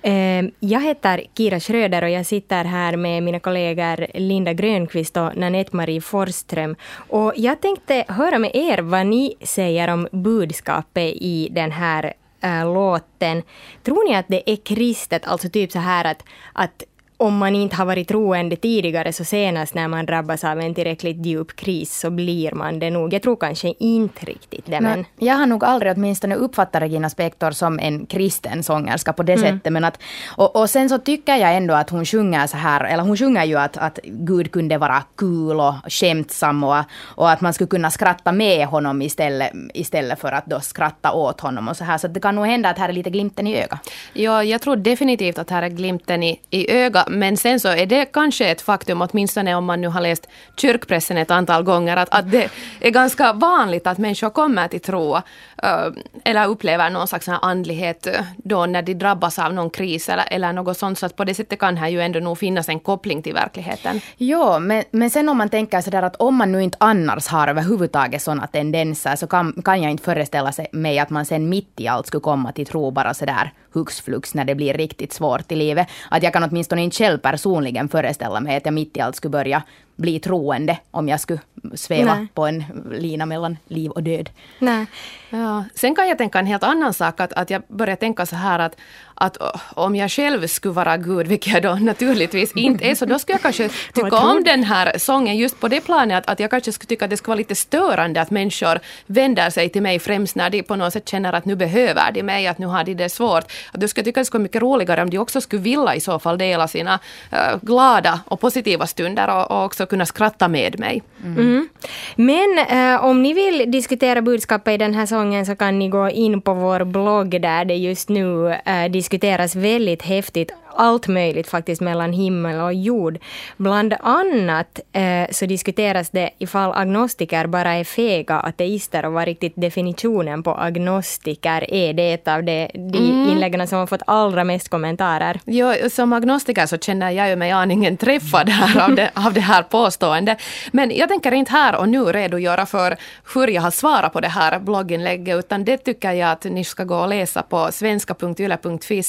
[0.02, 5.36] Ehm, jag heter Kira Schröder och jag sitter här med mina kollegor Linda Grönqvist och
[5.36, 6.76] Nanette-Marie Forsström.
[7.10, 12.74] Och jag tänkte höra med er vad ni säger om budskapet i den här äh,
[12.74, 13.44] låten.
[13.84, 16.84] Tror ni att det är kristet, alltså typ så här att, att
[17.18, 21.26] om man inte har varit troende tidigare så senast när man drabbas av en tillräckligt
[21.26, 23.14] djup kris så blir man det nog.
[23.14, 24.82] Jag tror kanske inte riktigt det.
[24.82, 25.06] Men...
[25.18, 29.46] Jag har nog aldrig åtminstone uppfattat Regina Spektor som en kristen sångerska på det mm.
[29.46, 29.74] sättet.
[29.74, 30.00] Men att,
[30.38, 33.46] och, och, sen så tycker jag ändå att hon sjunger så här, eller hon sjunger
[33.46, 37.92] ju att, att Gud kunde vara kul och skämtsam och, och att man skulle kunna
[37.92, 41.98] skratta med honom istället, istället för att då skratta åt honom och så här.
[41.98, 43.80] Så det kan nog hända att här är lite glimten i ögat.
[44.14, 47.86] Ja, jag tror definitivt att här är glimten i, i ögat men sen så är
[47.86, 52.10] det kanske ett faktum, åtminstone om man nu har läst kyrkpressen ett antal gånger, att,
[52.12, 55.18] att det är ganska vanligt att människor kommer till tro.
[55.64, 55.92] Eh,
[56.24, 60.54] eller upplever någon slags andlighet eh, då när de drabbas av någon kris eller, eller
[60.54, 61.00] något sånt.
[61.00, 64.02] Så att på det sättet kan här ju ändå nog finnas en koppling till verkligheten.
[64.18, 67.48] Ja, men, men sen om man tänker sådär att om man nu inte annars har
[67.48, 71.88] överhuvudtaget sådana tendenser så kan, kan jag inte föreställa mig att man sen mitt i
[71.88, 75.56] allt skulle komma till tro bara sådär hux flux när det blir riktigt svårt i
[75.56, 75.88] livet.
[76.10, 79.32] Att jag kan åtminstone inte själv personligen föreställa mig att jag mitt i allt skulle
[79.32, 79.64] börja
[79.96, 81.40] bli troende om jag skulle
[81.74, 82.28] sväva Nej.
[82.34, 84.30] på en lina mellan liv och död.
[84.60, 84.86] Nej.
[85.30, 85.64] Ja.
[85.76, 88.60] Sen kan jag tänka en helt annan sak, att, att jag börjar tänka så här
[88.60, 88.76] att,
[89.16, 89.38] att
[89.76, 93.34] om jag själv skulle vara Gud, vilket jag då naturligtvis inte är, så då skulle
[93.34, 96.72] jag kanske tycka om den här sången just på det planet att, att jag kanske
[96.72, 100.36] skulle tycka att det skulle vara lite störande att människor vänder sig till mig främst
[100.36, 102.94] när de på något sätt känner att nu behöver de mig, att nu har de
[102.94, 103.44] det svårt.
[103.72, 105.62] Att då skulle jag tycka att det skulle vara mycket roligare om de också skulle
[105.62, 107.00] vilja i så fall dela sina
[107.34, 111.04] uh, glada och positiva stunder och, och också kunna skratta med mig.
[111.24, 111.38] Mm.
[111.38, 111.70] Mm.
[112.16, 116.10] Men uh, om ni vill diskutera budskapet i den här sången så kan ni gå
[116.10, 121.82] in på vår blogg där det just nu uh, diskuteras väldigt häftigt allt möjligt faktiskt
[121.82, 123.20] mellan himmel och jord.
[123.58, 129.54] Bland annat eh, så diskuteras det ifall agnostiker bara är fega ateister och vad riktigt
[129.56, 131.94] definitionen på agnostiker är.
[131.94, 133.30] Det är ett av de, de mm.
[133.30, 135.40] inläggen som har fått allra mest kommentarer.
[135.46, 139.42] Jo, som agnostiker så känner jag ju mig aningen träffad här av, det, av det
[139.42, 140.38] här påståendet.
[140.72, 142.98] Men jag tänker inte här och nu redogöra för
[143.34, 146.84] hur jag har svarat på det här blogginlägget, utan det tycker jag att ni ska
[146.84, 149.04] gå och läsa på svenska.yle.fi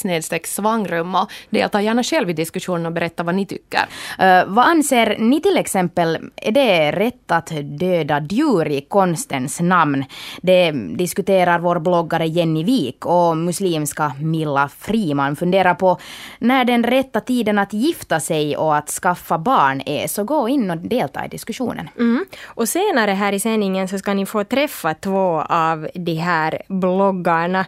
[0.45, 1.17] svangrum
[1.55, 3.79] delta gärna själv i diskussionen och berätta vad ni tycker.
[3.79, 10.05] Uh, vad anser ni till exempel, är det rätt att döda djur i konstens namn?
[10.41, 15.97] Det diskuterar vår bloggare Jenny Wik och muslimska Milla Friman funderar på
[16.39, 20.07] när den rätta tiden att gifta sig och att skaffa barn är.
[20.07, 21.89] Så gå in och delta i diskussionen.
[21.97, 22.25] Mm.
[22.45, 27.65] Och senare här i sändningen så ska ni få träffa två av de här bloggarna.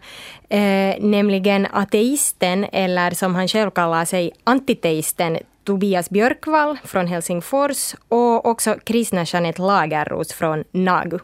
[0.50, 8.46] Eh, nämligen ateisten, eller som han själv kallar sig, antiteisten Tobias Björkvall från Helsingfors och
[8.46, 11.20] också kristna Jeanette Lagerros från Nagu.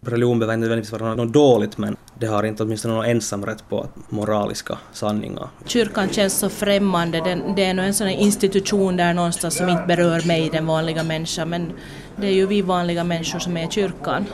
[0.00, 3.86] Religion behöver inte nödvändigtvis vara något dåligt men det har inte åtminstone någon ensamrätt på
[4.08, 5.48] moraliska sanningar.
[5.66, 9.84] Kyrkan känns så främmande, den, det är nog en sån institution där någonstans som inte
[9.86, 11.72] berör mig, den vanliga människan, men
[12.16, 14.26] det är ju vi vanliga människor som är kyrkan.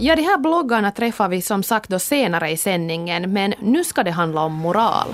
[0.00, 4.02] Ja, de här bloggarna träffar vi som sagt då senare i sändningen, men nu ska
[4.02, 5.08] det handla om moral.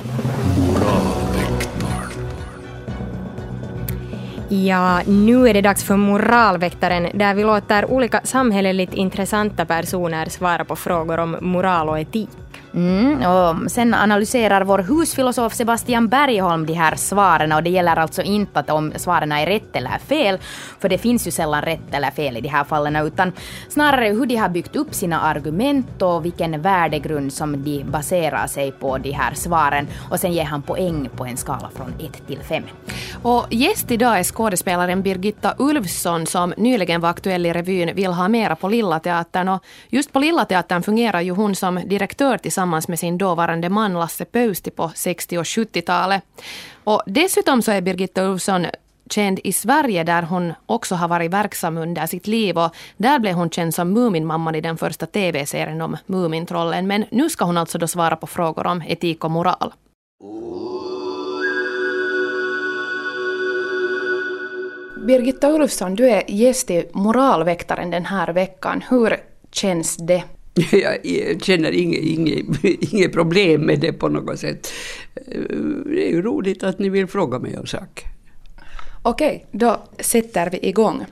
[4.48, 10.64] Ja, nu är det dags för Moralväktaren där vi låter olika samhälleligt intressanta personer svara
[10.64, 12.43] på frågor om moral och etik.
[12.74, 18.22] Mm, och sen analyserar vår husfilosof Sebastian Bergholm de här svaren och det gäller alltså
[18.22, 20.38] inte att om svaren är rätt eller fel,
[20.80, 23.32] för det finns ju sällan rätt eller fel i de här fallen, utan
[23.68, 28.72] snarare hur de har byggt upp sina argument och vilken värdegrund som de baserar sig
[28.72, 29.86] på de här svaren.
[30.10, 32.62] Och sen ger han poäng på en skala från 1 till 5.
[33.22, 38.28] Och gäst idag är skådespelaren Birgitta Ulfsson som nyligen var aktuell i revyn Vill ha
[38.28, 39.48] mera på Lilla Teatern.
[39.48, 43.68] Och just på Lilla Teatern fungerar ju hon som direktör tillsammans tillsammans med sin dåvarande
[43.68, 46.22] man Lasse Pöysti på 60 och 70-talet.
[46.84, 48.66] Och dessutom så är Birgitta Ulfsson
[49.10, 53.34] känd i Sverige där hon också har varit verksam under sitt liv och där blev
[53.34, 56.86] hon känd som Muminmamman i den första tv-serien om Mumintrollen.
[56.86, 59.72] Men nu ska hon alltså då svara på frågor om etik och moral.
[65.06, 68.84] Birgitta Ulfsson, du är gäst i Moralväktaren den här veckan.
[68.90, 69.16] Hur
[69.52, 70.33] känns det?
[71.02, 74.72] Jag känner inget, inget, inget problem med det på något sätt.
[75.86, 78.08] Det är ju roligt att ni vill fråga mig om saker.
[79.02, 81.04] Okej, då sätter vi igång.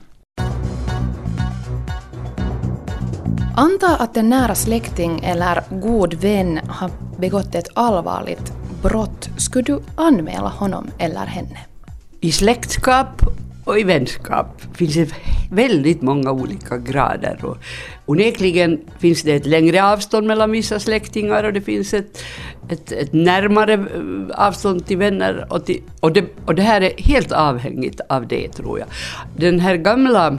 [3.55, 8.53] Anta att en nära släkting eller god vän har begått ett allvarligt
[8.83, 9.29] brott.
[9.37, 11.59] Skulle du anmäla honom eller henne?
[12.19, 13.21] I släktskap
[13.65, 15.13] och i vänskap finns det
[15.51, 17.45] väldigt många olika grader.
[17.45, 17.57] Och
[18.05, 22.23] onekligen finns det ett längre avstånd mellan vissa släktingar och det finns ett,
[22.69, 25.47] ett, ett närmare eh, avstånd till vänner.
[25.49, 28.87] Och, till, och, det, och det här är helt avhängigt av det, tror jag.
[29.37, 30.37] Den här gamla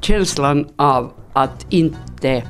[0.00, 2.42] känslan av att inte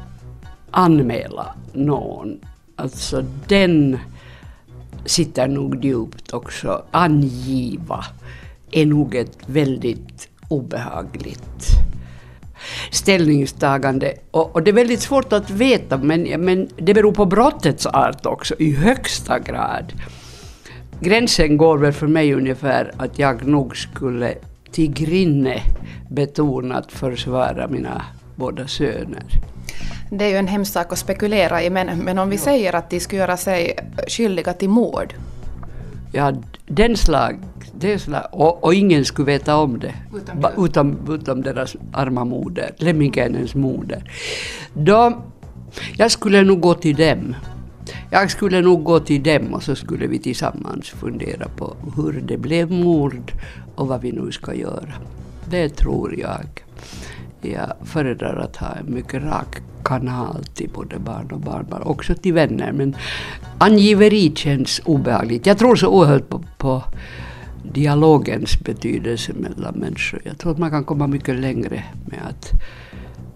[0.70, 2.40] anmäla någon,
[2.76, 3.98] alltså den
[5.04, 6.84] sitter nog djupt också.
[6.90, 8.04] Angiva
[8.70, 11.78] är nog ett väldigt obehagligt
[12.90, 14.14] ställningstagande.
[14.30, 18.26] Och, och, det är väldigt svårt att veta, men, men det beror på brottets art
[18.26, 19.92] också i högsta grad.
[21.00, 24.34] Gränsen går väl för mig ungefär att jag nog skulle
[24.72, 25.62] till grinne
[26.10, 28.04] betonat försvara mina
[28.36, 29.22] båda söner.
[30.10, 32.90] Det är ju en hemsk sak att spekulera i, men, men om vi säger att
[32.90, 33.76] de skulle göra sig
[34.08, 35.14] skyldiga till mord?
[36.12, 36.32] Ja,
[36.66, 37.38] den slag
[38.30, 39.94] och, och, ingen skulle veta om det.
[40.16, 44.12] Utom, utom, utom deras arma moder, Lemminkäinens moder.
[44.74, 45.22] Då,
[45.96, 47.34] jag skulle nog gå till dem.
[48.10, 52.38] Jag skulle nog gå till dem och så skulle vi tillsammans fundera på hur det
[52.38, 53.32] blev mord
[53.74, 54.92] och vad vi nu ska göra.
[55.50, 56.64] Det tror jag.
[57.40, 62.32] Jag föredrar att ha en mycket rak kanal till både barn och barnbarn, också till
[62.32, 62.72] vänner.
[62.72, 62.96] Men
[63.58, 65.46] angiveri känns obehagligt.
[65.46, 66.82] Jag tror så oerhört på, på
[67.72, 70.20] dialogens betydelse mellan människor.
[70.24, 72.50] Jag tror att man kan komma mycket längre med att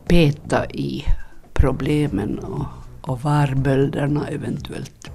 [0.09, 1.05] peta i
[1.53, 2.67] problemen och,
[3.01, 5.11] och varbölderna eventuellt.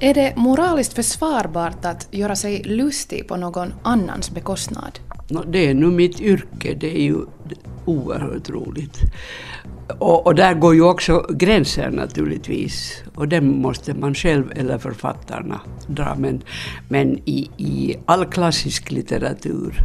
[0.00, 4.98] Är det moraliskt försvarbart att göra sig lustig på någon annans bekostnad?
[5.28, 7.16] No, det är nu mitt yrke, det är ju
[7.84, 9.00] oerhört roligt.
[9.98, 13.02] Och, och, där går ju också gränser naturligtvis.
[13.14, 16.14] Och den måste man själv eller författarna dra.
[16.18, 16.42] Men,
[16.88, 19.84] men i, i all klassisk litteratur,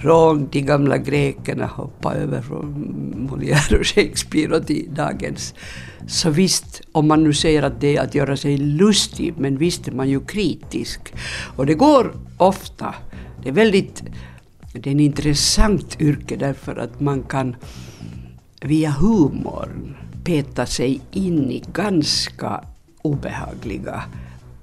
[0.00, 2.74] från de gamla grekerna, hoppa över från
[3.30, 5.54] Molière och Shakespeare och till dagens.
[6.06, 9.88] Så visst, om man nu säger att det är att göra sig lustig, men visst
[9.88, 11.00] är man ju kritisk.
[11.56, 12.94] Och det går ofta.
[13.42, 14.02] Det är väldigt,
[14.72, 17.56] det är en intressant yrke därför att man kan
[18.60, 22.64] via humorn peta sig in i ganska
[23.02, 24.02] obehagliga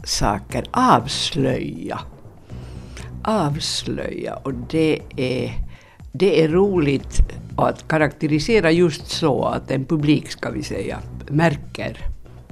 [0.03, 1.99] saker avslöja.
[3.23, 5.53] Avslöja och det är,
[6.11, 7.19] det är roligt
[7.57, 11.97] att karaktärisera just så att en publik, ska vi säga, märker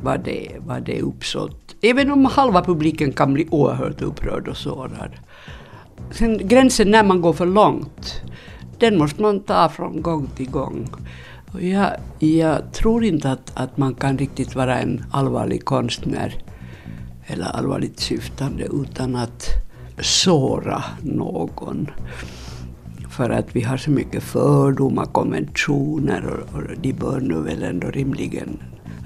[0.01, 1.75] vad det, vad det är uppsåt.
[1.81, 5.11] Även om halva publiken kan bli oerhört upprörd och sårad.
[6.11, 8.21] Sen gränsen när man går för långt,
[8.79, 10.89] den måste man ta från gång till gång.
[11.59, 16.35] Jag, jag tror inte att, att man kan riktigt vara en allvarlig konstnär
[17.25, 19.47] eller allvarligt syftande utan att
[19.99, 21.89] såra någon.
[23.09, 27.87] För att vi har så mycket fördomar, konventioner och, och de bör nu väl ändå
[27.87, 28.59] rimligen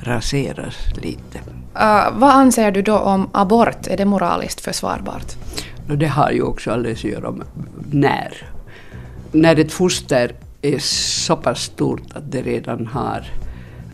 [0.03, 1.39] raseras lite.
[1.75, 3.87] Uh, vad anser du då om abort?
[3.87, 5.35] Är det moraliskt försvarbart?
[5.97, 7.47] Det har ju också alldeles att göra med
[7.91, 8.33] när.
[9.31, 13.25] När ett foster är så pass stort att det redan har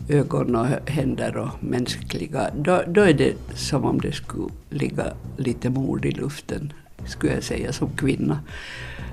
[0.08, 5.04] ögon och händer och mänskliga, då, då är det som om det skulle ligga
[5.36, 6.72] lite mord i luften,
[7.06, 8.40] skulle jag säga som kvinna.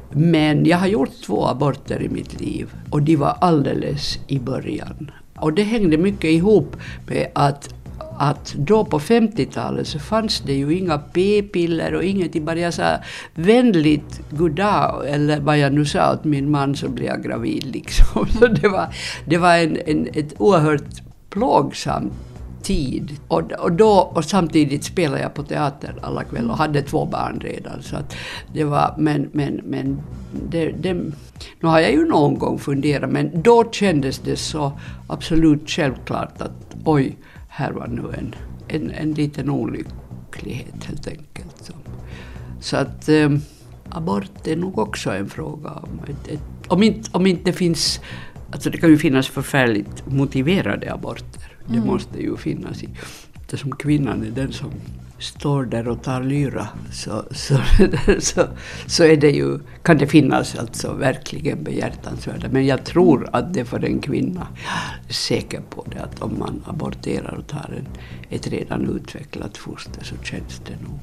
[0.09, 5.11] Men jag har gjort två aborter i mitt liv och de var alldeles i början.
[5.35, 7.73] Och det hängde mycket ihop med att
[8.21, 12.97] att då på 50-talet så fanns det ju inga p-piller och ingenting, bara jag sa
[13.33, 18.27] vänligt goddag, eller vad jag nu sa åt min man så blev jag gravid liksom.
[18.39, 22.13] Så det var, det var en, en, ett oerhört plågsamt
[22.63, 23.17] tid.
[23.27, 27.39] Och, och, då, och samtidigt spelade jag på teater alla kvällar och hade två barn
[27.39, 27.81] redan.
[27.81, 28.15] Så att
[28.53, 30.01] det var, men men, men
[30.49, 30.93] det, det,
[31.59, 34.71] nu har jag ju någon gång funderat, men då kändes det så
[35.07, 37.17] absolut självklart att oj,
[37.53, 38.35] här var nu en,
[38.67, 41.55] en, en liten olycklighet helt enkelt.
[41.61, 41.73] Så,
[42.59, 43.29] så att eh,
[43.89, 48.01] abort är nog också en fråga om, ett, ett, om, inte, om inte finns,
[48.51, 51.57] alltså det kan ju finnas förfärligt motiverade aborter.
[51.67, 51.87] Det mm.
[51.87, 52.83] måste ju finnas.
[52.83, 52.89] I,
[53.35, 54.71] eftersom kvinnan är den som
[55.21, 57.57] står där och tar lyra så, så,
[58.19, 58.47] så,
[58.85, 62.47] så är det ju, kan det finnas alltså verkligen behjärtansvärda.
[62.51, 66.39] Men jag tror att det för en kvinna, jag är säker på det, att om
[66.39, 67.87] man aborterar och tar en,
[68.29, 70.99] ett redan utvecklat foster så känns det nog.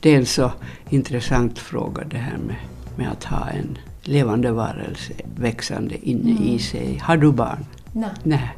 [0.00, 0.52] Det är en så
[0.90, 2.56] intressant fråga det här med,
[2.96, 6.42] med att ha en levande varelse växande inne mm.
[6.42, 6.98] i sig.
[7.02, 7.64] Har du barn?
[7.92, 8.10] Nej.
[8.22, 8.56] Nej.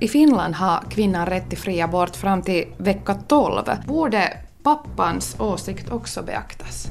[0.00, 3.62] I Finland har kvinnan rätt till fri abort fram till vecka 12.
[3.86, 6.90] Borde pappans åsikt också beaktas?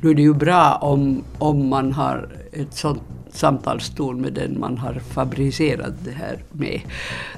[0.00, 3.02] Nu är det ju bra om, om man har ett sånt
[3.32, 6.80] samtalston med den man har fabricerat det här med,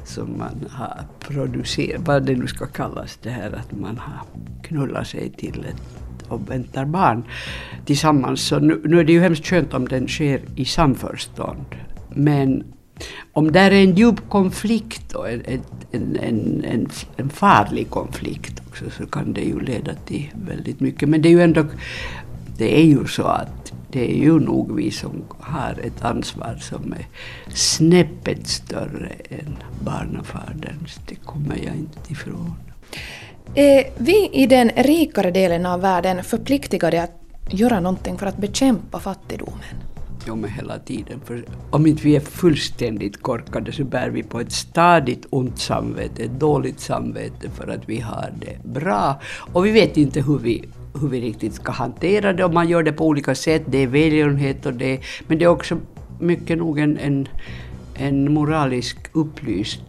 [0.04, 4.20] som man har producerat, vad det nu ska kallas, det här att man har
[4.62, 7.24] knullat sig till ett och väntar barn
[7.84, 8.40] tillsammans.
[8.40, 11.76] Så nu, nu är det ju hemskt skönt om den sker i samförstånd.
[12.10, 12.64] Men
[13.32, 15.42] om det är en djup konflikt och en,
[15.90, 16.16] en,
[16.64, 21.08] en, en, farlig konflikt också så kan det ju leda till väldigt mycket.
[21.08, 21.64] Men det är ju ändå,
[22.58, 26.92] det är ju så att det är ju nog vi som har ett ansvar som
[26.92, 27.06] är
[27.54, 31.00] snäppet större än barnafaderns.
[31.08, 32.54] Det kommer jag inte ifrån.
[33.54, 39.00] Är vi i den rikare delen av världen förpliktigade att göra någonting för att bekämpa
[39.00, 39.91] fattigdomen?
[40.26, 41.20] Jo, men hela tiden.
[41.24, 46.22] För om inte vi är fullständigt korkade så bär vi på ett stadigt ont samvete,
[46.22, 49.20] ett dåligt samvete för att vi har det bra.
[49.52, 50.64] Och vi vet inte hur vi,
[51.00, 53.62] hur vi riktigt ska hantera det och man gör det på olika sätt.
[53.66, 55.78] Det är välgörenhet och det, men det är också
[56.20, 57.28] mycket nog en, en,
[57.94, 59.82] en moralisk upplyst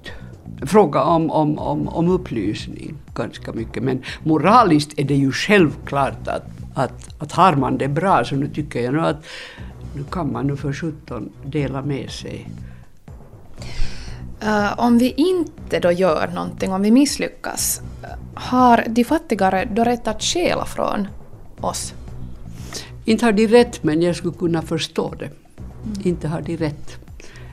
[0.65, 3.83] fråga om, om, om, om upplysning ganska mycket.
[3.83, 8.47] Men moraliskt är det ju självklart att, att, att har man det bra så nu
[8.47, 9.25] tycker jag nog att
[9.95, 12.49] nu kan man nu för sjutton dela med sig.
[14.43, 17.81] Uh, om vi inte då gör någonting, om vi misslyckas,
[18.33, 21.07] har de fattigare då rätt att stjäla från
[21.61, 21.93] oss?
[23.05, 25.25] Inte har de rätt, men jag skulle kunna förstå det.
[25.25, 25.97] Mm.
[26.03, 26.97] Inte har de rätt.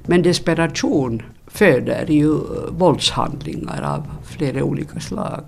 [0.06, 2.38] Men desperation föder ju
[2.70, 5.44] våldshandlingar av flera olika slag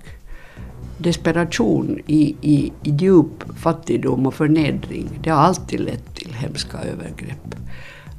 [1.02, 7.54] desperation i, i, i djup fattigdom och förnedring, det har alltid lett till hemska övergrepp.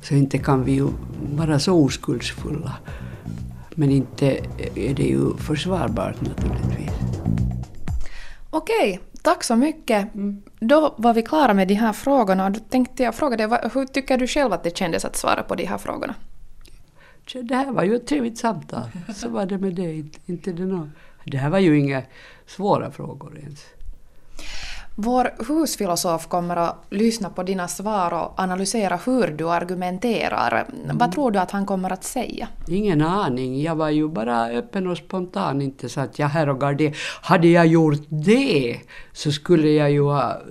[0.01, 0.87] Så inte kan vi ju
[1.35, 2.73] vara så oskuldsfulla.
[3.75, 4.37] Men inte
[4.75, 6.91] är det ju försvarbart naturligtvis.
[8.49, 10.15] Okej, tack så mycket.
[10.15, 10.41] Mm.
[10.59, 12.49] Då var vi klara med de här frågorna.
[12.49, 15.55] Då tänkte jag fråga dig, hur tycker du själv att det kändes att svara på
[15.55, 16.15] de här frågorna?
[17.43, 18.83] Det här var ju ett trevligt samtal.
[19.15, 20.03] Så var det med det.
[20.25, 20.91] Inte det, någon.
[21.25, 22.01] Det här var ju inga
[22.47, 23.65] svåra frågor ens.
[24.95, 30.65] Vår husfilosof kommer att lyssna på dina svar och analysera hur du argumenterar.
[30.83, 30.97] Mm.
[30.97, 32.47] Vad tror du att han kommer att säga?
[32.67, 33.61] Ingen aning.
[33.61, 35.61] Jag var ju bara öppen och spontan.
[35.61, 36.95] Inte så att jag här och garderade.
[37.21, 38.79] Hade jag gjort det
[39.13, 40.41] så skulle jag ju ha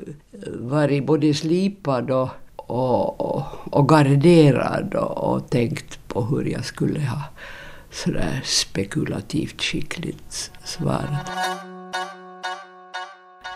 [0.61, 7.01] varit både slipad och, och, och, och garderad och, och tänkt på hur jag skulle
[7.01, 7.23] ha
[7.93, 11.31] sådär spekulativt skickligt svarat.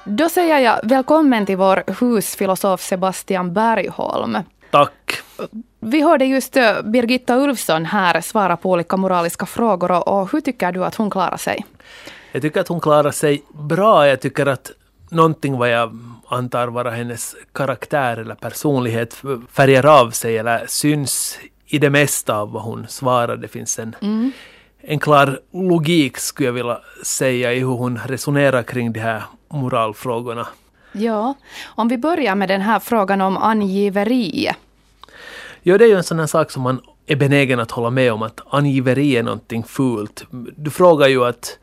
[0.05, 4.39] Då säger jag välkommen till vår husfilosof Sebastian Bergholm.
[4.71, 4.93] Tack.
[5.81, 10.73] Vi hörde just eh, Birgitta Ulfsson här svara på olika moraliska frågor och hur tycker
[10.73, 11.65] du att hon klarar sig?
[12.33, 14.09] Jag tycker att hon klarar sig bra.
[14.09, 14.71] Jag tycker att
[15.11, 19.23] någonting vad jag antar vara hennes karaktär eller personlighet
[19.53, 23.37] färgar av sig eller syns i det mesta av vad hon svarar.
[23.37, 24.33] Det finns en, mm.
[24.81, 30.47] en klar logik skulle jag vilja säga i hur hon resonerar kring de här moralfrågorna.
[30.93, 34.57] Ja, om vi börjar med den här frågan om angiveriet.
[35.63, 38.13] Ja, det är ju en sån här sak som man är benägen att hålla med
[38.13, 40.25] om, att angiveri är någonting fult.
[40.57, 41.59] Du frågar ju att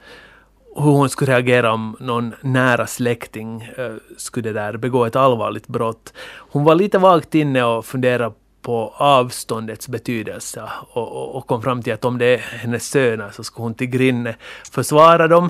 [0.76, 6.14] hur hon skulle reagera om någon nära släkting uh, skulle där begå ett allvarligt brott.
[6.38, 8.34] Hon var lite vagt inne och funderade
[8.64, 13.30] på avståndets betydelse och, och, och, kom fram till att om det är hennes söner
[13.32, 14.36] så skulle hon till grinne
[14.72, 15.50] försvara dem.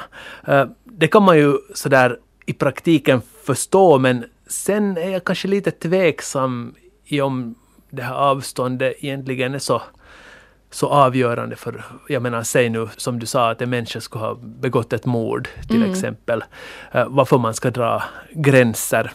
[0.50, 5.72] Uh, det kan man ju sådär i praktiken förstå men sen är jag kanske lite
[5.72, 7.56] tveksam i om
[7.90, 9.82] det här avståndet egentligen är så,
[10.72, 14.36] så avgörande för, jag menar säg nu som du sa att en människa skulle ha
[14.36, 15.92] begått ett mord till mm.
[15.92, 16.44] exempel,
[16.96, 19.12] uh, varför man ska dra gränser.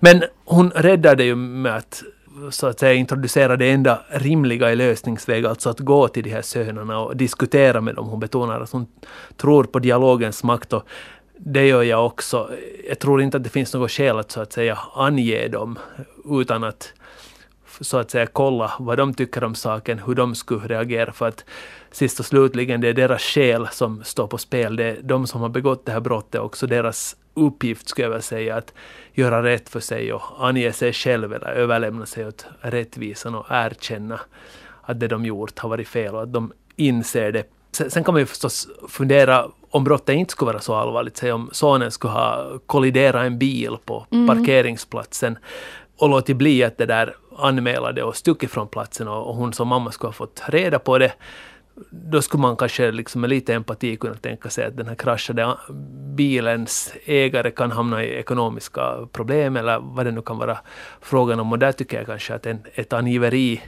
[0.00, 2.02] Men hon räddade ju med att
[2.50, 6.42] så att säga introducera det enda rimliga i lösningsväg, alltså att gå till de här
[6.42, 8.08] sönerna och diskutera med dem.
[8.08, 8.86] Hon betonar att hon
[9.36, 10.82] tror på dialogens makt och
[11.38, 12.50] det gör jag också.
[12.88, 15.78] Jag tror inte att det finns något skäl att så att säga ange dem
[16.24, 16.92] utan att
[17.80, 21.44] så att säga kolla vad de tycker om saken, hur de skulle reagera för att
[21.90, 24.76] sist och slutligen det är deras själ som står på spel.
[24.76, 27.16] Det är de som har begått det här brottet också deras
[27.46, 28.74] uppgift skulle jag vilja säga att
[29.12, 34.20] göra rätt för sig och ange sig själv eller överlämna sig åt rättvisan och erkänna
[34.82, 37.44] att det de gjort har varit fel och att de inser det.
[37.72, 41.48] Sen kan man ju förstås fundera om brottet inte skulle vara så allvarligt, säg om
[41.52, 44.26] sonen skulle ha kolliderat en bil på mm.
[44.26, 45.38] parkeringsplatsen
[45.98, 49.68] och låtit bli att det där anmäla det och stuckit från platsen och, hon som
[49.68, 51.12] mamma skulle ha fått reda på det
[51.90, 55.54] då skulle man kanske liksom med lite empati kunna tänka sig att den här kraschade
[56.14, 60.58] bilens ägare kan hamna i ekonomiska problem eller vad det nu kan vara
[61.00, 61.52] frågan om.
[61.52, 63.62] Och där tycker jag kanske att en, ett angiveri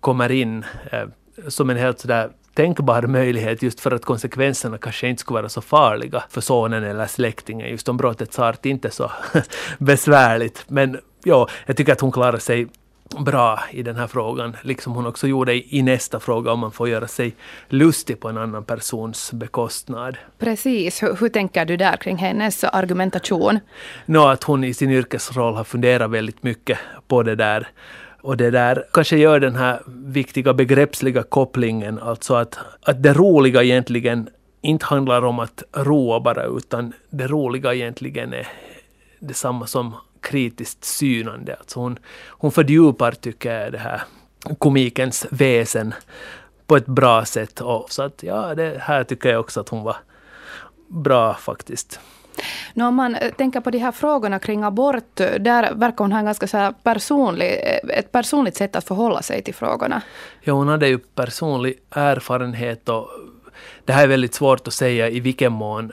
[0.00, 1.08] kommer in eh,
[1.48, 5.60] som en helt sådär tänkbar möjlighet just för att konsekvenserna kanske inte skulle vara så
[5.60, 7.68] farliga för sonen eller släktingen.
[7.68, 9.10] Just om brottets art inte är så
[9.78, 10.64] besvärligt.
[10.68, 12.66] Men ja, jag tycker att hon klarar sig
[13.14, 16.88] bra i den här frågan, liksom hon också gjorde i nästa fråga om man får
[16.88, 17.34] göra sig
[17.68, 20.16] lustig på en annan persons bekostnad.
[20.38, 23.58] Precis, hur, hur tänker du där kring hennes argumentation?
[24.06, 27.68] Nå, att hon i sin yrkesroll har funderat väldigt mycket på det där.
[28.22, 33.62] Och det där kanske gör den här viktiga begreppsliga kopplingen, alltså att, att det roliga
[33.62, 34.28] egentligen
[34.60, 38.48] inte handlar om att roa bara, utan det roliga egentligen är
[39.18, 41.56] detsamma som kritiskt synande.
[41.56, 41.98] Alltså hon,
[42.28, 44.02] hon fördjupar, tycker jag, det här
[44.58, 45.94] komikens väsen
[46.66, 47.60] på ett bra sätt.
[47.60, 49.96] Och så att ja, det här tycker jag också att hon var
[50.88, 52.00] bra faktiskt.
[52.74, 56.24] Nå, om man tänker på de här frågorna kring abort, där verkar hon ha en
[56.24, 60.02] ganska så personlig, ett personligt sätt att förhålla sig till frågorna.
[60.40, 63.08] Ja, hon hade ju personlig erfarenhet och
[63.84, 65.92] det här är väldigt svårt att säga i vilken mån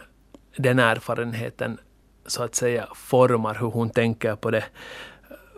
[0.57, 1.77] den erfarenheten
[2.29, 4.63] så att säga formar hur hon tänker på det.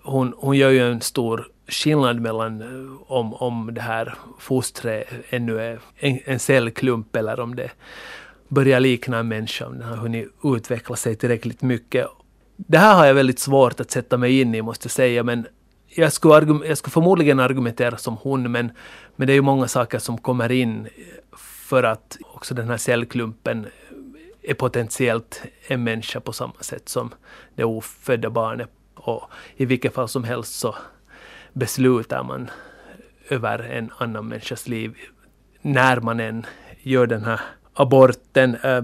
[0.03, 5.59] Hon, hon gör ju en stor skillnad mellan eh, om, om det här fostret ännu
[5.61, 7.71] är en, en cellklump eller om det
[8.47, 12.07] börjar likna en människa, om den har hunnit utveckla sig tillräckligt mycket.
[12.57, 15.47] Det här har jag väldigt svårt att sätta mig in i, måste jag säga, men
[15.87, 18.71] jag skulle, jag skulle förmodligen argumentera som hon, men,
[19.15, 20.87] men det är ju många saker som kommer in
[21.71, 23.67] för att också den här cellklumpen
[24.43, 27.13] är potentiellt en människa på samma sätt som
[27.55, 28.69] det ofödda barnet.
[28.95, 29.23] Och
[29.55, 30.75] i vilket fall som helst så
[31.53, 32.49] beslutar man
[33.29, 34.95] över en annan människas liv
[35.61, 36.45] när man än
[36.81, 37.41] gör den här
[37.73, 38.55] aborten.
[38.63, 38.83] Eh,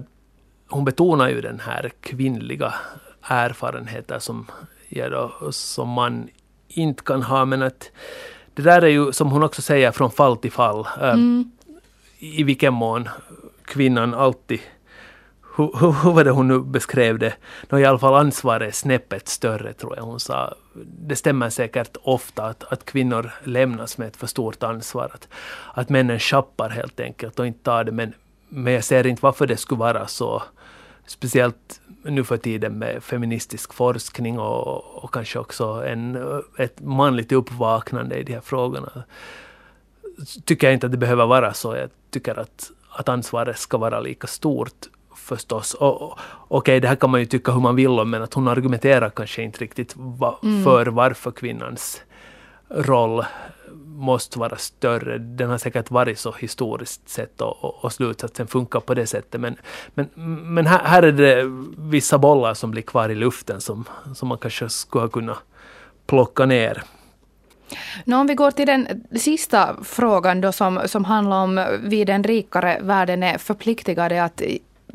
[0.67, 2.73] hon betonar ju den här kvinnliga
[3.21, 4.45] erfarenheten som
[4.89, 6.29] jag då, som man
[6.67, 7.91] inte kan ha, men att
[8.53, 10.87] det där är ju, som hon också säger, från fall till fall.
[11.01, 11.51] Eh, mm.
[12.19, 13.09] I vilken mån
[13.65, 14.59] kvinnan alltid
[15.57, 17.33] hur, hur, hur var det hon nu beskrev det?
[17.69, 20.53] Nå, I alla fall ansvaret är snäppet större tror jag hon sa.
[20.83, 25.11] Det stämmer säkert ofta att, att kvinnor lämnas med ett för stort ansvar.
[25.13, 25.27] Att,
[25.73, 27.91] att männen schappar helt enkelt och inte tar det.
[27.91, 28.13] Men,
[28.49, 30.43] men jag ser inte varför det skulle vara så.
[31.05, 36.17] Speciellt nu för tiden med feministisk forskning och, och kanske också en,
[36.57, 39.03] ett manligt uppvaknande i de här frågorna.
[40.45, 41.75] Tycker jag inte att det behöver vara så.
[41.75, 44.87] Jag tycker att, att ansvaret ska vara lika stort
[45.27, 45.73] förstås.
[45.73, 48.33] Och, och, Okej, det här kan man ju tycka hur man vill om, men att
[48.33, 50.63] hon argumenterar kanske inte riktigt va, mm.
[50.63, 52.01] för varför kvinnans
[52.69, 53.25] roll
[53.85, 55.17] måste vara större.
[55.17, 59.41] Den har säkert varit så historiskt sett och, och, och slutsatsen funkar på det sättet.
[59.41, 59.55] Men,
[59.93, 60.09] men,
[60.53, 61.43] men här, här, är det
[61.77, 65.37] vissa bollar som blir kvar i luften som, som man kanske skulle ha kunnat
[66.07, 66.83] plocka ner.
[68.05, 72.23] Nå, om vi går till den sista frågan då som, som handlar om vi den
[72.23, 74.41] rikare världen är förpliktigade att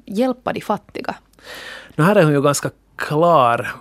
[0.05, 1.15] hjälpa de fattiga?
[1.97, 3.75] Nu här är hon ju ganska klar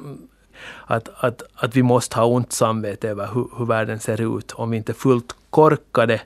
[0.86, 4.70] att, att, att vi måste ha ont samvete över hur, hur världen ser ut om
[4.72, 6.22] vi inte är fullt korkade.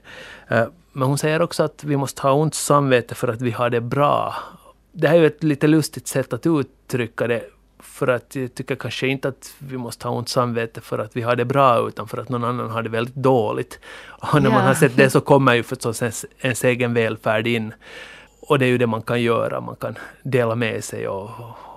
[0.48, 3.70] Eh, men hon säger också att vi måste ha ont samvete för att vi har
[3.70, 4.36] det bra.
[4.91, 7.43] Det här är ju ett lite lustigt sätt att uttrycka det.
[7.80, 11.22] För att jag tycker kanske inte att vi måste ha ont samvete för att vi
[11.22, 13.80] har det bra, utan för att någon annan har det väldigt dåligt.
[14.06, 14.56] Och när ja.
[14.56, 17.74] man har sett det så kommer ju förstås ens, ens egen välfärd in.
[18.48, 21.30] Och det är ju det man kan göra, man kan dela med sig och,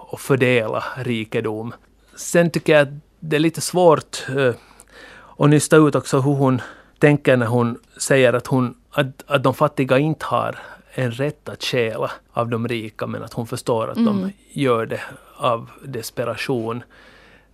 [0.09, 1.75] och fördela rikedom.
[2.17, 4.55] Sen tycker jag att det är lite svårt uh,
[5.39, 6.61] att nysta ut också hur hon
[6.99, 10.59] tänker när hon säger att, hon, att, att de fattiga inte har
[10.95, 14.21] en rätt att stjäla av de rika, men att hon förstår att mm.
[14.21, 15.01] de gör det
[15.37, 16.83] av desperation.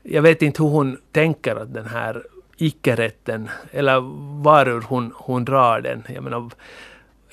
[0.02, 2.22] Jag vet inte hur hon tänker att den här
[2.56, 4.00] icke-rätten, eller
[4.42, 6.02] varur hon, hon drar den.
[6.14, 6.50] Jag menar,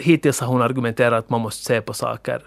[0.01, 2.41] hittills har hon argumenterat att man måste se på saker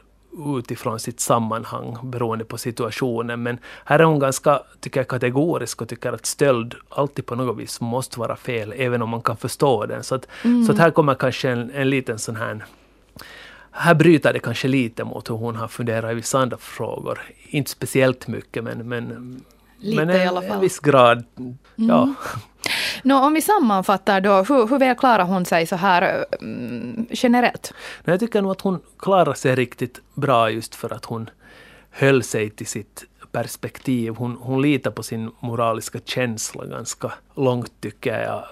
[0.59, 3.43] utifrån sitt sammanhang beroende på situationen.
[3.43, 7.59] Men här är hon ganska, tycker jag, kategorisk och tycker att stöld alltid på något
[7.59, 10.05] vis måste vara fel, även om man kan förstå den.
[10.05, 10.65] Så, att, mm.
[10.65, 12.65] så att här kommer kanske en, en liten sån här
[13.75, 17.21] här bryter det kanske lite mot hur hon har funderat i vissa andra frågor.
[17.49, 19.41] Inte speciellt mycket, men, men,
[19.79, 20.51] lite men en, i alla fall.
[20.51, 21.25] en viss grad.
[21.79, 22.15] Mm.
[23.03, 27.07] Nå, om vi sammanfattar då, hur, hur väl klarar hon sig så här eh, mm,
[27.11, 27.73] generellt?
[28.05, 31.31] Jag tycker nog att hon klarar sig riktigt bra just för att hon
[31.91, 34.15] höll sig till sitt perspektiv.
[34.15, 38.45] Hon, hon litar på sin moraliska känsla ganska långt tycker jag.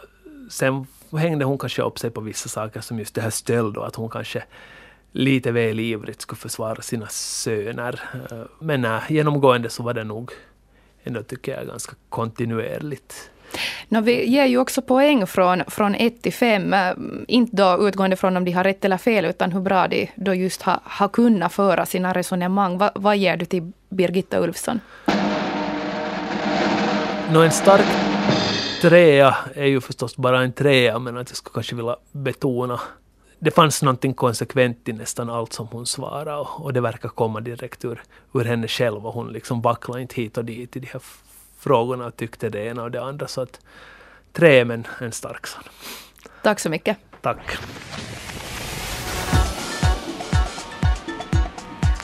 [0.51, 3.87] Sen hängde hon kanske upp sig på vissa saker som just det här stöld och
[3.87, 4.43] att hon kanske
[5.13, 8.01] lite väl ivrigt skulle försvara sina söner.
[8.31, 10.33] Eh, men nej, genomgående så var det nog
[11.05, 13.31] ändå tycker jag ganska kontinuerligt.
[13.89, 16.75] No, vi ger ju också poäng från, från 1 till 5.
[16.75, 16.93] Äh,
[17.29, 20.35] inte då utgående från om de har rätt eller fel, utan hur bra de då
[20.35, 22.79] just har, har kunnat föra sina resonemang.
[22.79, 24.81] Va, vad ger du till Birgitta Ulfsson?
[27.33, 27.87] No, en stark
[28.81, 32.81] trea är ju förstås bara en trea, men att jag skulle kanske vilja betona
[33.45, 37.41] det fanns någonting konsekvent i nästan allt som hon svarade och, och det verkar komma
[37.41, 38.03] direkt ur,
[38.35, 41.03] ur henne själv och hon liksom vacklade inte hit och dit i de här
[41.63, 43.29] frågorna och tyckte det ena och det andra.
[43.29, 43.61] Så att
[44.33, 45.63] tre men en stark sån.
[46.43, 46.97] Tack så mycket.
[47.21, 47.59] Tack.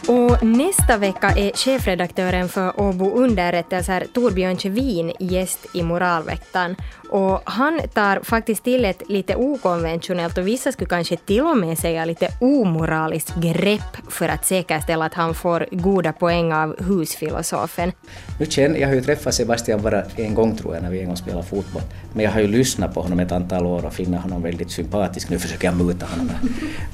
[0.09, 6.77] Och nästa vecka är chefredaktören för Åbo underrättelser Torbjörn Kjevin gäst i Moralveckan.
[7.11, 11.79] Och han tar faktiskt till ett lite okonventionellt och vissa skulle kanske till och med
[11.79, 17.93] säga lite omoraliskt grepp för att säkerställa att han får goda poäng av husfilosofen.
[18.41, 21.07] Nu känner, jag har ju träffat Sebastian bara en gång tror jag när vi en
[21.07, 21.83] gång spelade fotboll.
[22.13, 25.31] Men jag har ju lyssnat på honom ett antal år och finner honom väldigt sympatisk.
[25.31, 26.31] Nu försöker jag muta honom.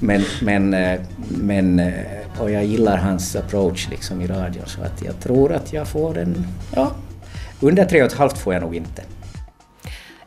[0.01, 1.93] Men, men, eh, men, eh,
[2.39, 6.19] och jag gillar hans approach liksom i radion så att jag tror att jag får
[6.19, 6.93] en, ja,
[7.61, 9.03] under tre och ett halvt får jag nog inte.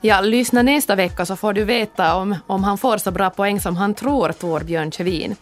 [0.01, 3.61] Ja, lyssna nästa vecka så får du veta om, om han får så bra poäng
[3.61, 5.35] som han tror, Torbjörn Kjevin.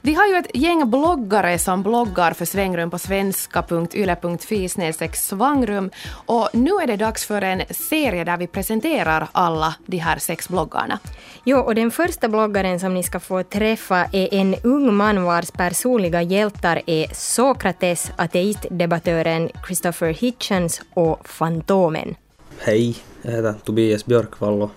[0.00, 4.68] Vi har ju ett gäng bloggare som bloggar för svängrum på svenska.yle.fi
[5.12, 5.90] svangrum
[6.26, 10.48] och nu är det dags för en serie där vi presenterar alla de här sex
[10.48, 10.98] bloggarna.
[11.44, 15.50] Jo, och den första bloggaren som ni ska få träffa är en ung man vars
[15.50, 22.14] personliga hjältar är Sokrates, ateistdebattören Christopher Hitchens och Fantomen.
[22.58, 22.96] Hej,
[23.32, 24.70] heter Tobias Björkvall och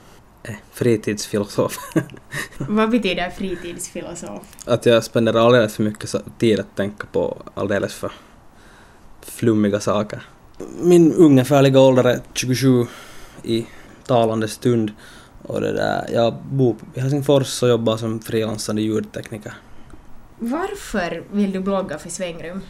[0.43, 1.77] är fritidsfilosof.
[2.57, 4.41] Vad betyder fritidsfilosof?
[4.65, 8.11] Att jag spenderar alldeles för mycket tid att tänka på alldeles för
[9.21, 10.21] flummiga saker.
[10.81, 12.85] Min ungefärliga ålder är 27
[13.43, 13.65] i
[14.05, 14.91] talande stund
[15.43, 19.53] och det där, jag bor i Helsingfors och jobbar som frilansande ljudtekniker.
[20.39, 22.61] Varför vill du blogga för Svängrum?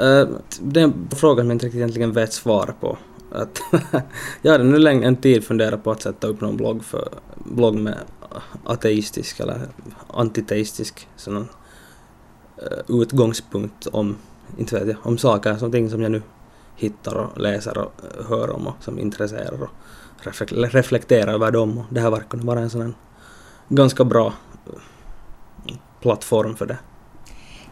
[0.00, 0.28] Uh,
[0.60, 2.98] det är en fråga som jag inte riktigt egentligen vet svar på.
[3.34, 3.62] Att
[4.42, 7.74] jag hade nu länge en tid funderat på att sätta upp någon blogg, för, blogg
[7.74, 7.98] med
[8.64, 9.68] ateistisk eller
[10.06, 11.46] antiteistisk sån, uh,
[12.88, 14.16] utgångspunkt om,
[14.58, 16.22] inte vet jag, om saker som ting som jag nu
[16.76, 19.70] hittar och läser och eh, hör om och som intresserar och
[20.72, 21.78] reflekterar över dem.
[21.78, 22.94] Och det här verkar vara en sån
[23.68, 24.32] ganska bra
[24.66, 26.78] eh, plattform för det.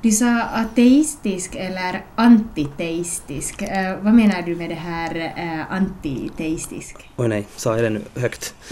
[0.03, 3.63] Du sa ateistisk eller antiteistisk.
[3.63, 6.97] Uh, vad menar du med det här uh, antiteistisk?
[7.17, 8.55] Oj nej, sa jag det nu högt?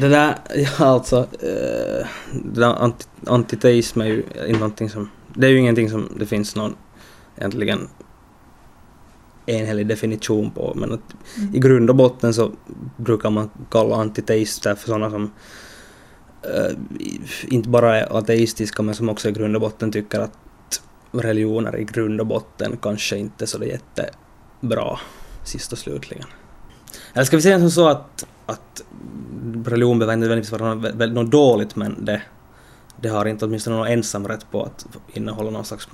[0.00, 2.06] det där, ja alltså, uh,
[2.44, 6.26] det där anti, antiteism är ju inte någonting som, det är ju ingenting som det
[6.26, 6.74] finns någon
[7.36, 7.88] egentligen
[9.46, 11.54] enhällig definition på, men att mm.
[11.54, 12.52] i grund och botten så
[12.96, 15.22] brukar man kalla antiteister för sådana som
[16.44, 16.76] uh,
[17.48, 20.38] inte bara är ateistiska men som också i grund och botten tycker att
[21.20, 24.98] religioner i grund och botten kanske inte är jättebra
[25.44, 26.26] sist och slutligen.
[27.12, 28.82] Eller ska vi säga som så att, att
[29.64, 32.22] religion behöver inte nödvändigtvis vara något, något dåligt men det,
[33.00, 35.88] det har inte åtminstone någon ensamrätt på att innehålla någon slags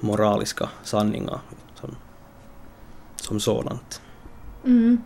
[0.00, 1.40] moraliska sanningar
[1.80, 1.96] som,
[3.16, 4.00] som sådant.
[4.64, 5.02] Mm.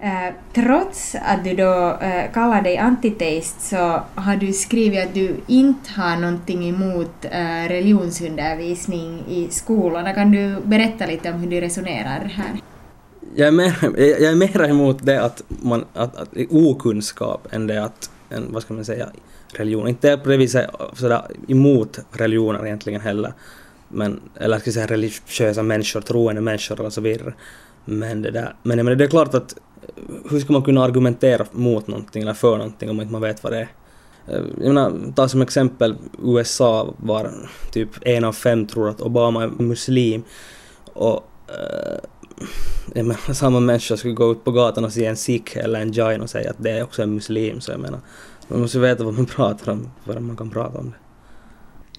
[0.00, 5.36] Eh, trots att du då eh, kallar dig antiteist så har du skrivit att du
[5.46, 10.14] inte har någonting emot eh, religionsundervisning i skolorna.
[10.14, 12.60] Kan du berätta lite om hur du resonerar här?
[13.34, 17.84] Jag är mer, jag är mer emot det att man, att, att okunskap än det
[17.84, 19.08] att, en, vad ska man säga,
[19.52, 19.88] religion.
[19.88, 23.32] Inte på det viset sådär emot religioner egentligen heller,
[23.88, 27.34] men, eller ska jag säga religiösa människor, troende människor och så vidare.
[27.84, 29.56] Men det där, men, men det är klart att
[30.30, 33.52] hur ska man kunna argumentera mot någonting eller för någonting om inte man vet vad
[33.52, 33.68] det är?
[34.28, 37.30] Eh, jag menar, ta som exempel USA var
[37.72, 40.22] typ en av fem tror att Obama är muslim
[40.92, 41.98] och eh,
[42.94, 45.92] jag menar, samma människa skulle gå ut på gatan och se en sikh eller en
[45.92, 48.00] jain och säga att det är också en muslim så jag menar,
[48.48, 50.96] man måste veta vad man pratar om för att man kan prata om det.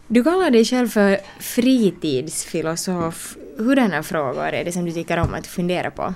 [0.09, 3.37] Du kallar dig själv för fritidsfilosof.
[3.57, 6.13] Hurdana frågor är det som du tycker om att fundera på?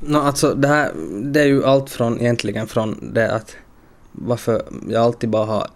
[0.00, 0.92] No, alltså det här,
[1.22, 3.56] det är ju allt från egentligen från det att
[4.12, 5.66] varför jag alltid bara har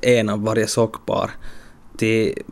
[0.00, 1.30] en av varje sockpar
[1.96, 2.42] till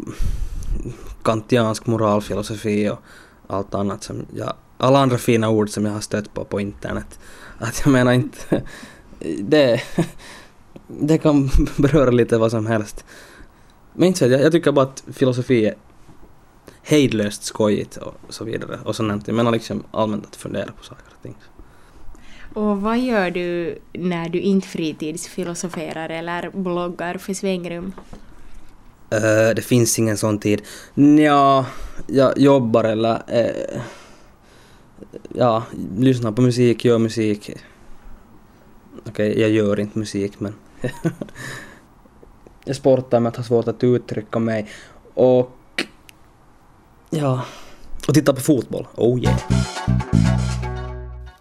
[1.23, 2.99] kantiansk moralfilosofi och
[3.47, 7.19] allt annat som jag, alla andra fina ord som jag har stött på på internet.
[7.59, 8.63] Att jag menar inte,
[9.41, 9.83] det,
[10.87, 13.05] det kan beröra lite vad som helst.
[13.95, 15.75] Men inte så, jag, jag tycker bara att filosofi är
[16.83, 18.79] hejdlöst skojigt och så vidare.
[18.85, 19.27] Och sånt.
[19.27, 21.35] Jag menar liksom allmänt att fundera på saker och ting.
[22.55, 27.93] Och vad gör du när du inte fritidsfilosoferar eller bloggar för svängrum?
[29.15, 30.63] Uh, det finns ingen sån tid.
[31.19, 31.67] Ja,
[32.07, 33.83] jag jobbar eller uh,
[35.35, 35.63] ja,
[35.97, 37.51] lyssnar på musik, gör musik.
[39.07, 40.55] Okej, okay, jag gör inte musik men
[42.65, 44.69] jag sportar med att ha svårt att uttrycka mig
[45.15, 45.59] och
[47.15, 47.45] Ja,
[48.09, 48.87] och titta på fotboll.
[48.95, 49.39] Oh yeah.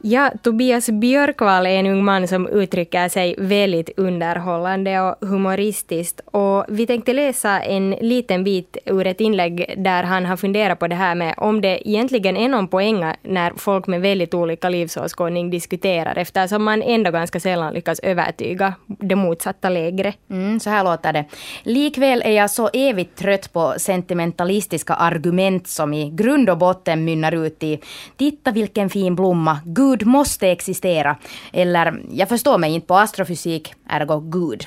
[0.04, 6.22] Ja, Tobias Björkvall är en ung man som uttrycker sig väldigt underhållande och humoristiskt.
[6.26, 10.88] Och vi tänkte läsa en liten bit ur ett inlägg där han har funderat på
[10.88, 15.49] det här med om det egentligen är någon poäng när folk med väldigt olika livsåskådning
[15.49, 20.16] diskuterar eftersom man ändå ganska sällan lyckas övertyga det motsatta lägret.
[20.30, 21.26] Mm, så här låter det.
[21.64, 27.45] Likväl är jag så evigt trött på sentimentalistiska argument som i grund och botten mynnar
[27.45, 27.80] ut i
[28.18, 31.17] “titta vilken fin blomma, Gud Gud måste existera.
[31.53, 34.65] Eller, jag förstår mig inte på astrofysik, ergo Gud.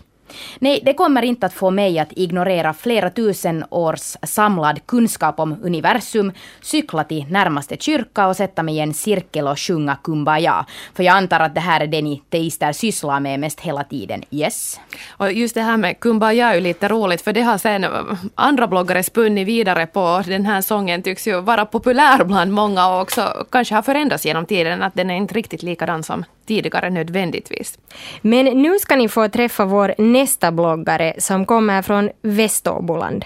[0.58, 5.56] Nej, det kommer inte att få mig att ignorera flera tusen års samlad kunskap om
[5.62, 6.32] universum,
[6.62, 10.66] cykla till närmaste kyrka och sätta mig i en cirkel och sjunga Kumbaya.
[10.94, 14.24] För jag antar att det här är det ni teister sysslar med mest hela tiden.
[14.30, 14.80] Yes?
[15.10, 17.86] Och just det här med Kumbaya är ju lite roligt för det har sen
[18.34, 20.22] andra bloggare spunnit vidare på.
[20.26, 24.46] Den här sången tycks ju vara populär bland många och också kanske har förändrats genom
[24.46, 24.82] tiden.
[24.82, 27.78] Att den är inte riktigt likadan som tidigare nödvändigtvis.
[28.22, 33.24] Men nu ska ni få träffa vår nästa bloggare som kommer från Väståboland.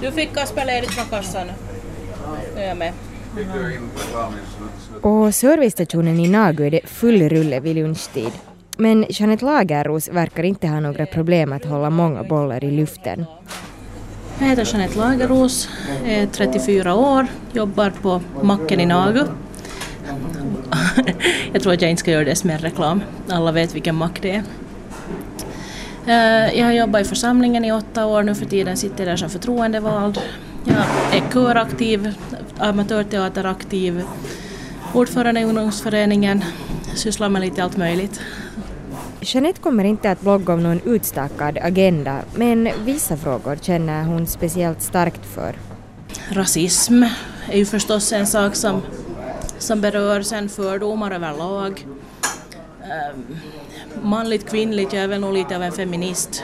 [0.00, 1.46] Du fick spela ledigt från kassan.
[2.54, 2.92] Nu är jag med.
[5.02, 8.32] Och servicestationen i Nagu är det full rulle vid lunchtid.
[8.76, 13.24] Men Jeanette Lagerros verkar inte ha några problem att hålla många bollar i luften.
[14.38, 15.68] Jag heter Jeanette Lagerros,
[16.06, 19.24] är 34 år, jobbar på macken i Nagu
[21.52, 23.02] jag tror att jag inte ska göra det som en reklam.
[23.28, 24.42] Alla vet vilken mack det är.
[26.10, 29.16] Eh, jag har jobbat i församlingen i åtta år, nu för tiden sitter jag där
[29.16, 30.18] som förtroendevald.
[30.64, 30.76] Jag
[31.12, 32.14] är köraktiv,
[32.58, 34.02] amatörteateraktiv,
[34.94, 36.44] ordförande i ungdomsföreningen,
[36.94, 38.20] sysslar med lite allt möjligt.
[39.20, 44.82] Jeanette kommer inte att blogga om någon utstakad agenda, men vissa frågor känner hon speciellt
[44.82, 45.54] starkt för.
[46.30, 47.02] Rasism
[47.50, 48.82] är ju förstås en sak som,
[49.58, 51.86] som berör sen fördomar överlag.
[54.02, 56.42] Manligt, kvinnligt, jag är väl nog lite av en feminist.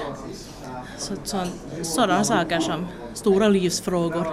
[0.99, 1.39] Så, så,
[1.83, 4.27] sådana saker som stora livsfrågor.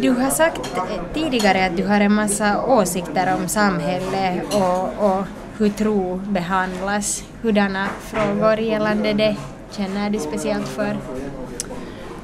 [0.00, 0.76] Du har sagt
[1.14, 5.24] tidigare att du har en massa åsikter om samhället och, och
[5.58, 7.24] hur tro behandlas.
[7.42, 9.36] Hurdana frågor gällande det
[9.70, 10.96] känner du speciellt för?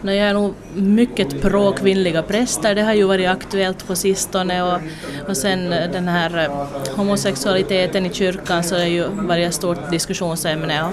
[0.06, 4.80] Jag är nog mycket pro kvinnliga präster, det har ju varit aktuellt på sistone och,
[5.28, 9.90] och sen eh, den här eh, homosexualiteten i kyrkan så har ju varit ett stort
[9.90, 10.84] diskussionsämne.
[10.84, 10.92] Och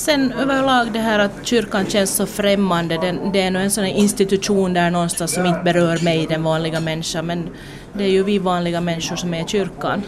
[0.00, 3.84] sen överlag det här att kyrkan känns så främmande, den, det är nog en sån
[3.84, 7.48] institution där någonstans som inte berör mig, den vanliga människan, men
[7.92, 10.02] det är ju vi vanliga människor som är i kyrkan.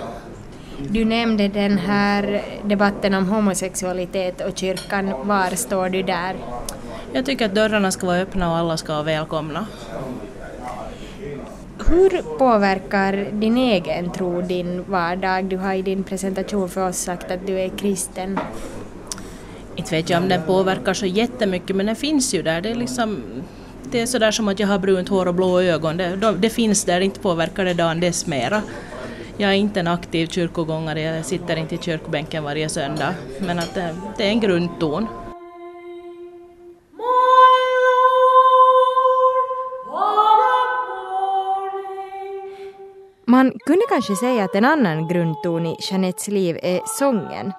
[0.79, 5.15] Du nämnde den här debatten om homosexualitet och kyrkan.
[5.29, 6.37] Var står du där?
[7.17, 9.67] Jag tycker att dörrarna ska vara öppna och alla ska vara välkomna.
[11.89, 15.45] Hur påverkar din egen tro din vardag?
[15.45, 18.41] Du har i din presentation för oss sagt att du är kristen.
[19.77, 22.61] Inte vet jag om den påverkar så jättemycket men den finns ju där.
[22.61, 23.23] Det är liksom
[23.91, 25.97] det är sådär som att jag har brunt hår och blå ögon.
[25.97, 28.63] Det, det finns där, inte påverkar det dagen dess mera.
[29.37, 33.15] Jag är inte en aktiv kyrkogångare, jag sitter inte i kyrkbänken varje söndag.
[33.41, 35.07] Men att det, det är en grundton.
[43.37, 47.53] Man kunde kanske säga att en annan grundton i Jeanettes liv är sången.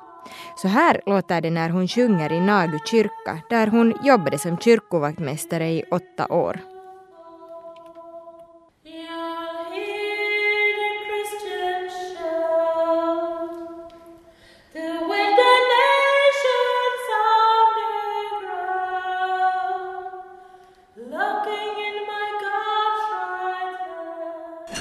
[0.56, 5.70] Så här låter det när hon sjunger i Nagu kyrka där hon jobbade som kyrkovaktmästare
[5.70, 6.60] i åtta år.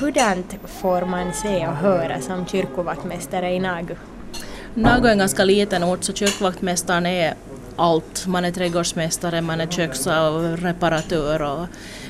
[0.00, 3.94] Hurdant får man se och höra som kyrkovaktmästare i Nagu?
[4.74, 7.34] Nagu är en ganska liten ort så kyrkvaktmästaren är
[7.76, 8.26] allt.
[8.26, 11.66] Man är trädgårdsmästare, man är köks och reparatör och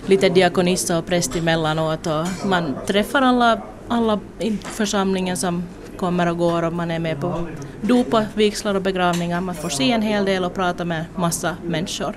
[0.06, 2.06] lite diakonissa och präst emellanåt.
[2.06, 5.62] Och man träffar alla, alla i församlingen som
[5.96, 7.48] kommer och går och man är med på
[7.80, 9.40] dop, vigslar och begravningar.
[9.40, 12.16] Man får se en hel del och prata med massa människor.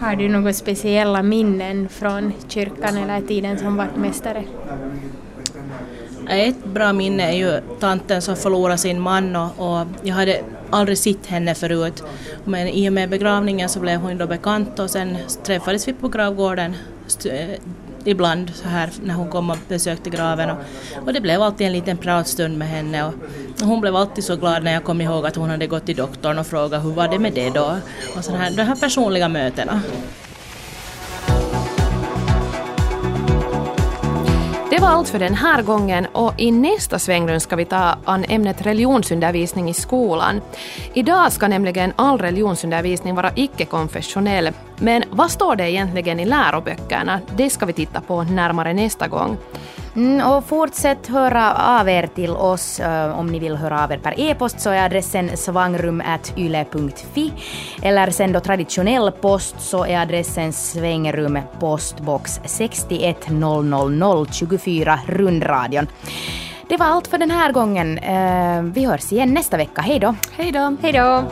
[0.00, 4.44] Har du några speciella minnen från kyrkan eller tiden som vaktmästare?
[6.28, 10.40] Ett bra minne är ju tanten som förlorade sin man och, och, jag hade
[10.70, 12.04] aldrig sett henne förut.
[12.44, 16.08] Men i och med begravningen så blev hon då bekant och sen träffades vi på
[16.08, 16.76] gravgården
[18.10, 20.56] ibland så här när hon kom och besökte graven och,
[21.06, 23.14] och det blev alltid en liten pratstund med henne och,
[23.60, 25.96] och hon blev alltid så glad när jag kom ihåg att hon hade gått till
[25.96, 27.76] doktorn och frågat hur var det med det då
[28.16, 29.82] och så här, de här personliga mötena.
[34.76, 38.24] Det var allt för den här gången och i nästa svängrum ska vi ta an
[38.28, 40.40] ämnet religionsundervisning i skolan.
[40.94, 44.50] Idag ska nämligen all religionsundervisning vara icke-konfessionell.
[44.78, 47.20] Men vad står det egentligen i läroböckerna?
[47.36, 49.36] Det ska vi titta på närmare nästa gång.
[49.96, 53.98] Mm, och fortsätt höra av er till oss uh, om ni vill höra av er
[53.98, 57.32] per e-post så är adressen svangrum.yle.fi
[57.82, 65.86] eller sen då traditionell post så är adressen svängrum postbox 61 000 24 rundradion.
[66.68, 67.98] Det var allt för den här gången.
[67.98, 69.82] Uh, vi hörs igen nästa vecka.
[69.82, 70.14] Hej då!
[70.36, 70.76] Hej då!
[70.82, 71.24] Hej då!